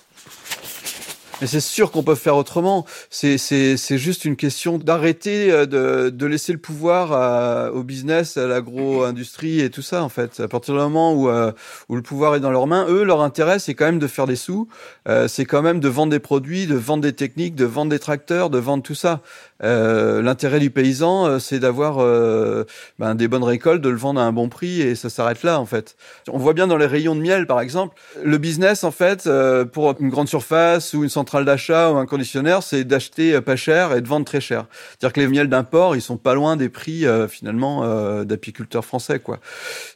Mais 1.41 1.47
c'est 1.47 1.61
sûr 1.61 1.93
qu'on 1.93 2.03
peut 2.03 2.17
faire 2.17 2.37
autrement. 2.37 2.85
C'est 3.11 3.39
c'est 3.39 3.77
c'est 3.77 3.97
juste 3.97 4.25
une 4.25 4.35
question 4.35 4.77
d'arrêter 4.77 5.53
euh, 5.53 5.67
de 5.67 6.11
de 6.11 6.27
laisser 6.27 6.53
le 6.53 6.59
pouvoir 6.59 7.13
à- 7.13 7.71
au 7.73 7.85
business, 7.85 8.37
à 8.37 8.49
l'agro-industrie 8.49 9.61
et 9.61 9.71
tout 9.71 9.83
ça 9.83 10.03
en 10.03 10.09
fait. 10.09 10.41
À 10.41 10.49
partir 10.49 10.75
du 10.75 10.81
moment 10.81 11.13
où 11.15 11.29
euh, 11.29 11.53
où 11.89 11.95
le 11.95 12.03
pouvoir 12.03 12.35
est 12.35 12.41
dans 12.41 12.51
leurs 12.51 12.67
mains, 12.67 12.87
eux 12.89 13.05
leur 13.05 13.21
intérêt 13.23 13.61
c'est 13.61 13.75
quand 13.75 13.85
même 13.85 14.01
de 14.01 14.09
faire 14.09 14.27
des 14.27 14.35
sous. 14.35 14.69
Euh, 15.09 15.29
c'est 15.29 15.45
quand 15.45 15.63
même 15.63 15.79
de 15.79 15.89
vendre 15.89 16.11
des 16.11 16.19
produits, 16.19 16.67
de 16.67 16.75
vendre 16.75 17.03
des 17.05 17.13
techniques, 17.13 17.55
de 17.55 17.65
vendre 17.67 17.91
des 17.91 18.01
tracteurs, 18.01 18.51
de 18.51 18.59
vendre 18.59 18.83
tout 18.83 18.97
ça. 18.97 19.21
Euh, 19.65 20.23
L'intérêt 20.23 20.61
du 20.61 20.71
paysan, 20.71 21.27
euh, 21.27 21.39
c'est 21.39 21.59
d'avoir 21.59 21.99
euh, 21.99 22.65
ben, 22.99 23.15
des 23.15 23.27
bonnes 23.27 23.45
récoltes, 23.45 23.81
de 23.81 23.89
le 23.89 23.97
vendre 23.97 24.21
à 24.21 24.25
un 24.25 24.33
bon 24.33 24.49
prix 24.49 24.81
et 24.81 24.95
ça 24.95 25.11
s'arrête 25.11 25.43
là 25.43 25.59
en 25.59 25.67
fait. 25.67 25.97
On 26.31 26.39
voit 26.39 26.53
bien 26.53 26.67
dans 26.67 26.77
les 26.77 26.87
rayons 26.87 27.17
de 27.17 27.21
miel 27.21 27.47
par 27.47 27.61
exemple, 27.61 27.97
le 28.23 28.39
business 28.39 28.85
en 28.85 28.91
fait 28.91 29.27
euh, 29.27 29.65
pour 29.65 29.97
une 30.01 30.11
grande 30.11 30.29
surface 30.29 30.95
ou 30.95 31.03
une 31.03 31.09
centrale 31.09 31.45
d'achat 31.45 31.91
ou 31.91 31.97
un 31.97 32.07
conditionneur, 32.07 32.63
c'est 32.63 32.85
d'acheter 32.85 33.35
euh, 33.35 33.41
pas 33.41 33.57
cher 33.57 33.93
et 33.97 34.01
de 34.01 34.07
vendre 34.07 34.25
très 34.27 34.41
cher. 34.41 34.67
C'est-à-dire 34.91 35.13
que 35.13 35.21
les 35.21 35.29
miels 35.29 35.49
d'import, 35.49 35.97
ils 35.97 36.03
sont 36.03 36.17
pas 36.17 36.35
loin 36.35 36.57
des 36.57 36.69
prix 36.69 37.05
finalement 37.29 38.25
d'apiculteurs 38.25 38.85
français, 38.85 39.19
quoi. 39.19 39.39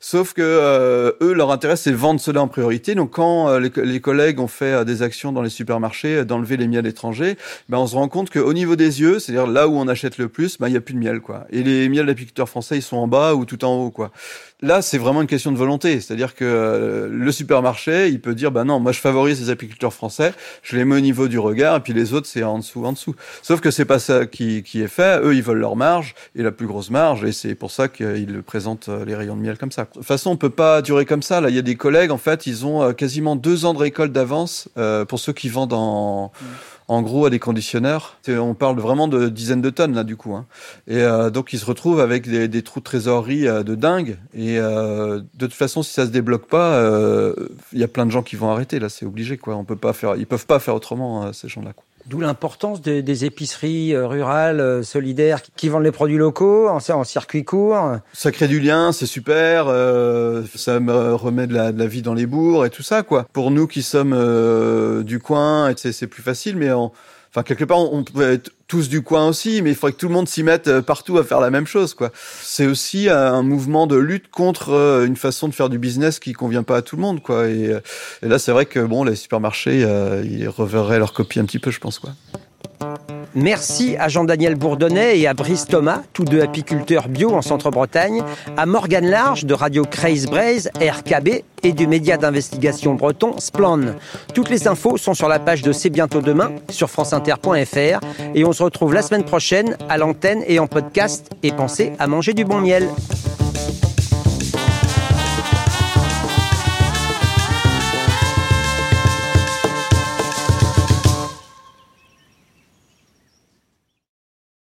Sauf 0.00 0.32
que 0.32 1.16
eux, 1.20 1.32
leur 1.32 1.50
intérêt, 1.50 1.76
c'est 1.76 1.92
vendre 1.92 2.20
cela 2.20 2.42
en 2.42 2.48
priorité. 2.48 2.94
Donc 2.94 3.10
quand 3.10 3.58
les, 3.58 3.70
les 3.76 4.00
collègues 4.00 4.40
ont 4.40 4.48
fait 4.48 4.84
des 4.84 5.02
actions 5.02 5.32
dans 5.32 5.42
les 5.42 5.50
supermarchés 5.50 6.24
d'enlever 6.24 6.56
les 6.56 6.66
miels 6.66 6.86
étrangers, 6.86 7.36
ben 7.68 7.78
on 7.78 7.86
se 7.86 7.94
rend 7.94 8.08
compte 8.08 8.30
qu'au 8.30 8.52
niveau 8.52 8.76
des 8.76 9.00
yeux, 9.00 9.18
c'est-à-dire 9.18 9.51
là 9.52 9.68
où 9.68 9.76
on 9.76 9.86
achète 9.88 10.18
le 10.18 10.28
plus, 10.28 10.58
ben 10.58 10.68
il 10.68 10.74
y 10.74 10.76
a 10.76 10.80
plus 10.80 10.94
de 10.94 10.98
miel, 10.98 11.20
quoi. 11.20 11.46
Et 11.50 11.62
les 11.62 11.88
miels 11.88 12.06
d'apiculteurs 12.06 12.48
français, 12.48 12.76
ils 12.76 12.82
sont 12.82 12.96
en 12.96 13.06
bas 13.06 13.34
ou 13.34 13.44
tout 13.44 13.64
en 13.64 13.74
haut, 13.74 13.90
quoi. 13.90 14.10
Là, 14.60 14.80
c'est 14.80 14.98
vraiment 14.98 15.22
une 15.22 15.26
question 15.26 15.50
de 15.50 15.56
volonté. 15.56 16.00
C'est-à-dire 16.00 16.34
que 16.34 16.44
euh, 16.44 17.08
le 17.10 17.32
supermarché, 17.32 18.08
il 18.08 18.20
peut 18.20 18.34
dire, 18.34 18.52
bah 18.52 18.64
non, 18.64 18.78
moi 18.78 18.92
je 18.92 19.00
favorise 19.00 19.40
les 19.40 19.50
apiculteurs 19.50 19.92
français, 19.92 20.32
je 20.62 20.76
les 20.76 20.84
mets 20.84 20.96
au 20.96 21.00
niveau 21.00 21.26
du 21.26 21.38
regard, 21.38 21.76
et 21.76 21.80
puis 21.80 21.92
les 21.92 22.14
autres, 22.14 22.28
c'est 22.28 22.44
en 22.44 22.58
dessous, 22.58 22.84
en 22.84 22.92
dessous. 22.92 23.14
Sauf 23.42 23.60
que 23.60 23.70
c'est 23.70 23.84
pas 23.84 23.98
ça 23.98 24.26
qui, 24.26 24.62
qui 24.62 24.80
est 24.80 24.88
fait. 24.88 25.20
Eux, 25.20 25.34
ils 25.34 25.42
veulent 25.42 25.58
leur 25.58 25.76
marge, 25.76 26.14
et 26.36 26.42
la 26.42 26.52
plus 26.52 26.66
grosse 26.66 26.90
marge, 26.90 27.24
et 27.24 27.32
c'est 27.32 27.54
pour 27.54 27.70
ça 27.70 27.88
qu'ils 27.88 28.42
présentent 28.42 28.88
euh, 28.88 29.04
les 29.04 29.16
rayons 29.16 29.36
de 29.36 29.42
miel 29.42 29.58
comme 29.58 29.72
ça. 29.72 29.82
De 29.84 29.88
toute 29.94 30.04
façon, 30.04 30.30
on 30.30 30.36
peut 30.36 30.50
pas 30.50 30.80
durer 30.80 31.06
comme 31.06 31.22
ça. 31.22 31.40
Là, 31.40 31.50
il 31.50 31.56
y 31.56 31.58
a 31.58 31.62
des 31.62 31.76
collègues, 31.76 32.12
en 32.12 32.18
fait, 32.18 32.46
ils 32.46 32.64
ont 32.64 32.82
euh, 32.82 32.92
quasiment 32.92 33.34
deux 33.34 33.64
ans 33.64 33.74
de 33.74 33.78
récolte 33.78 34.12
d'avance 34.12 34.68
pour 35.08 35.18
ceux 35.18 35.32
qui 35.32 35.48
vendent 35.48 35.72
en... 35.72 36.32
En 36.92 37.00
gros, 37.00 37.24
à 37.24 37.30
des 37.30 37.38
conditionneurs, 37.38 38.18
on 38.28 38.52
parle 38.52 38.78
vraiment 38.78 39.08
de 39.08 39.30
dizaines 39.30 39.62
de 39.62 39.70
tonnes 39.70 39.94
là 39.94 40.04
du 40.04 40.16
coup. 40.16 40.34
Hein. 40.34 40.44
Et 40.86 40.98
euh, 40.98 41.30
donc 41.30 41.54
ils 41.54 41.58
se 41.58 41.64
retrouvent 41.64 42.00
avec 42.00 42.28
des, 42.28 42.62
trous 42.62 42.80
de 42.80 42.84
trésorerie 42.84 43.48
euh, 43.48 43.62
de 43.62 43.74
dingue. 43.74 44.18
Et 44.34 44.58
euh, 44.58 45.22
de 45.32 45.46
toute 45.46 45.54
façon, 45.54 45.82
si 45.82 45.90
ça 45.94 46.04
se 46.04 46.10
débloque 46.10 46.48
pas, 46.48 46.78
il 47.72 47.78
y 47.78 47.82
a 47.82 47.88
plein 47.88 48.04
de 48.04 48.10
gens 48.10 48.22
qui 48.22 48.36
vont 48.36 48.50
arrêter. 48.50 48.78
Là, 48.78 48.90
c'est 48.90 49.06
obligé 49.06 49.38
quoi. 49.38 49.56
On 49.56 49.64
peut 49.64 49.74
pas 49.74 49.94
faire, 49.94 50.16
ils 50.16 50.26
peuvent 50.26 50.44
pas 50.44 50.58
faire 50.58 50.74
autrement 50.74 51.32
ces 51.32 51.48
gens-là. 51.48 51.72
D'où 52.06 52.20
l'importance 52.20 52.80
de- 52.82 53.00
des 53.00 53.24
épiceries 53.24 53.94
euh, 53.94 54.06
rurales 54.06 54.60
euh, 54.60 54.82
solidaires 54.82 55.40
qui- 55.56 55.68
vendent 55.68 55.84
les 55.84 55.92
produits 55.92 56.16
locaux 56.18 56.68
en, 56.68 56.78
en 56.78 57.04
circuit 57.04 57.44
court. 57.44 57.76
Ça 58.12 58.32
crée 58.32 58.48
du 58.48 58.60
lien, 58.60 58.92
c'est 58.92 59.06
super. 59.06 59.66
euh, 59.68 60.42
ça 60.54 60.80
me 60.80 61.14
remet 61.14 61.46
de 61.46 61.54
la, 61.54 61.72
de 61.72 61.78
la 61.78 61.86
vie 61.86 62.02
dans 62.02 62.14
les 62.14 62.26
bourgs 62.26 62.66
et 62.66 62.70
tout 62.70 62.82
ça 62.82 63.02
quoi. 63.02 63.26
Pour 63.32 63.50
nous 63.50 63.66
qui 63.66 63.82
sommes 63.82 64.12
euh, 64.14 65.02
du 65.02 65.18
coin, 65.20 65.72
c'est 65.76 66.06
plus 66.06 66.22
facile. 66.22 66.56
Mais 66.56 66.72
on, 66.72 66.90
enfin 67.32 67.42
quelque 67.42 67.64
part, 67.64 67.78
on 67.78 68.04
peut 68.04 68.30
être 68.30 68.50
tous 68.68 68.88
du 68.88 69.02
coin 69.02 69.28
aussi, 69.28 69.62
mais 69.62 69.70
il 69.70 69.76
faudrait 69.76 69.92
que 69.92 69.98
tout 69.98 70.08
le 70.08 70.14
monde 70.14 70.28
s'y 70.28 70.42
mette 70.42 70.68
euh, 70.68 70.82
partout 70.82 71.18
à 71.18 71.24
faire 71.24 71.40
la 71.40 71.50
même 71.50 71.66
chose 71.66 71.94
quoi. 71.94 72.10
C'est 72.14 72.66
aussi 72.66 73.08
euh, 73.08 73.32
un 73.32 73.42
mouvement 73.42 73.86
de 73.86 73.96
lutte 73.96 74.28
contre 74.30 74.70
euh, 74.70 75.06
une 75.06 75.16
façon 75.16 75.48
de 75.48 75.54
faire 75.54 75.68
du 75.68 75.78
business 75.78 76.18
qui 76.18 76.32
convient 76.32 76.62
pas 76.62 76.78
à 76.78 76.82
tout 76.82 76.96
le 76.96 77.02
monde 77.02 77.22
quoi. 77.22 77.48
Et, 77.48 77.70
là, 78.22 78.38
c'est 78.38 78.52
vrai 78.52 78.66
que 78.66 78.80
bon, 78.80 79.04
les 79.04 79.16
supermarchés, 79.16 79.80
ils 80.24 80.48
reverraient 80.48 80.98
leur 80.98 81.12
copie 81.12 81.40
un 81.40 81.44
petit 81.44 81.58
peu, 81.58 81.70
je 81.70 81.80
pense 81.80 81.98
quoi. 81.98 82.10
Merci 83.34 83.96
à 83.98 84.08
Jean-Daniel 84.08 84.54
Bourdonnais 84.54 85.18
et 85.18 85.26
à 85.26 85.34
Brice 85.34 85.66
Thomas, 85.66 86.02
tous 86.12 86.24
deux 86.24 86.42
apiculteurs 86.42 87.08
bio 87.08 87.32
en 87.34 87.42
Centre-Bretagne, 87.42 88.22
à 88.56 88.66
Morgane 88.66 89.08
Large 89.08 89.44
de 89.44 89.54
Radio 89.54 89.84
Craze 89.84 90.26
Braze, 90.26 90.70
RKB 90.76 91.42
et 91.62 91.72
du 91.72 91.86
média 91.86 92.16
d'investigation 92.16 92.94
breton 92.94 93.38
Splan. 93.38 93.94
Toutes 94.34 94.50
les 94.50 94.68
infos 94.68 94.96
sont 94.96 95.14
sur 95.14 95.28
la 95.28 95.38
page 95.38 95.62
de 95.62 95.72
C'est 95.72 95.90
bientôt 95.90 96.20
demain 96.20 96.52
sur 96.68 96.90
franceinter.fr 96.90 98.00
et 98.34 98.44
on 98.44 98.52
se 98.52 98.62
retrouve 98.62 98.92
la 98.94 99.02
semaine 99.02 99.24
prochaine 99.24 99.76
à 99.88 99.96
l'antenne 99.98 100.42
et 100.46 100.58
en 100.58 100.66
podcast 100.66 101.30
et 101.42 101.52
pensez 101.52 101.92
à 101.98 102.06
manger 102.06 102.34
du 102.34 102.44
bon 102.44 102.60
miel. 102.60 102.88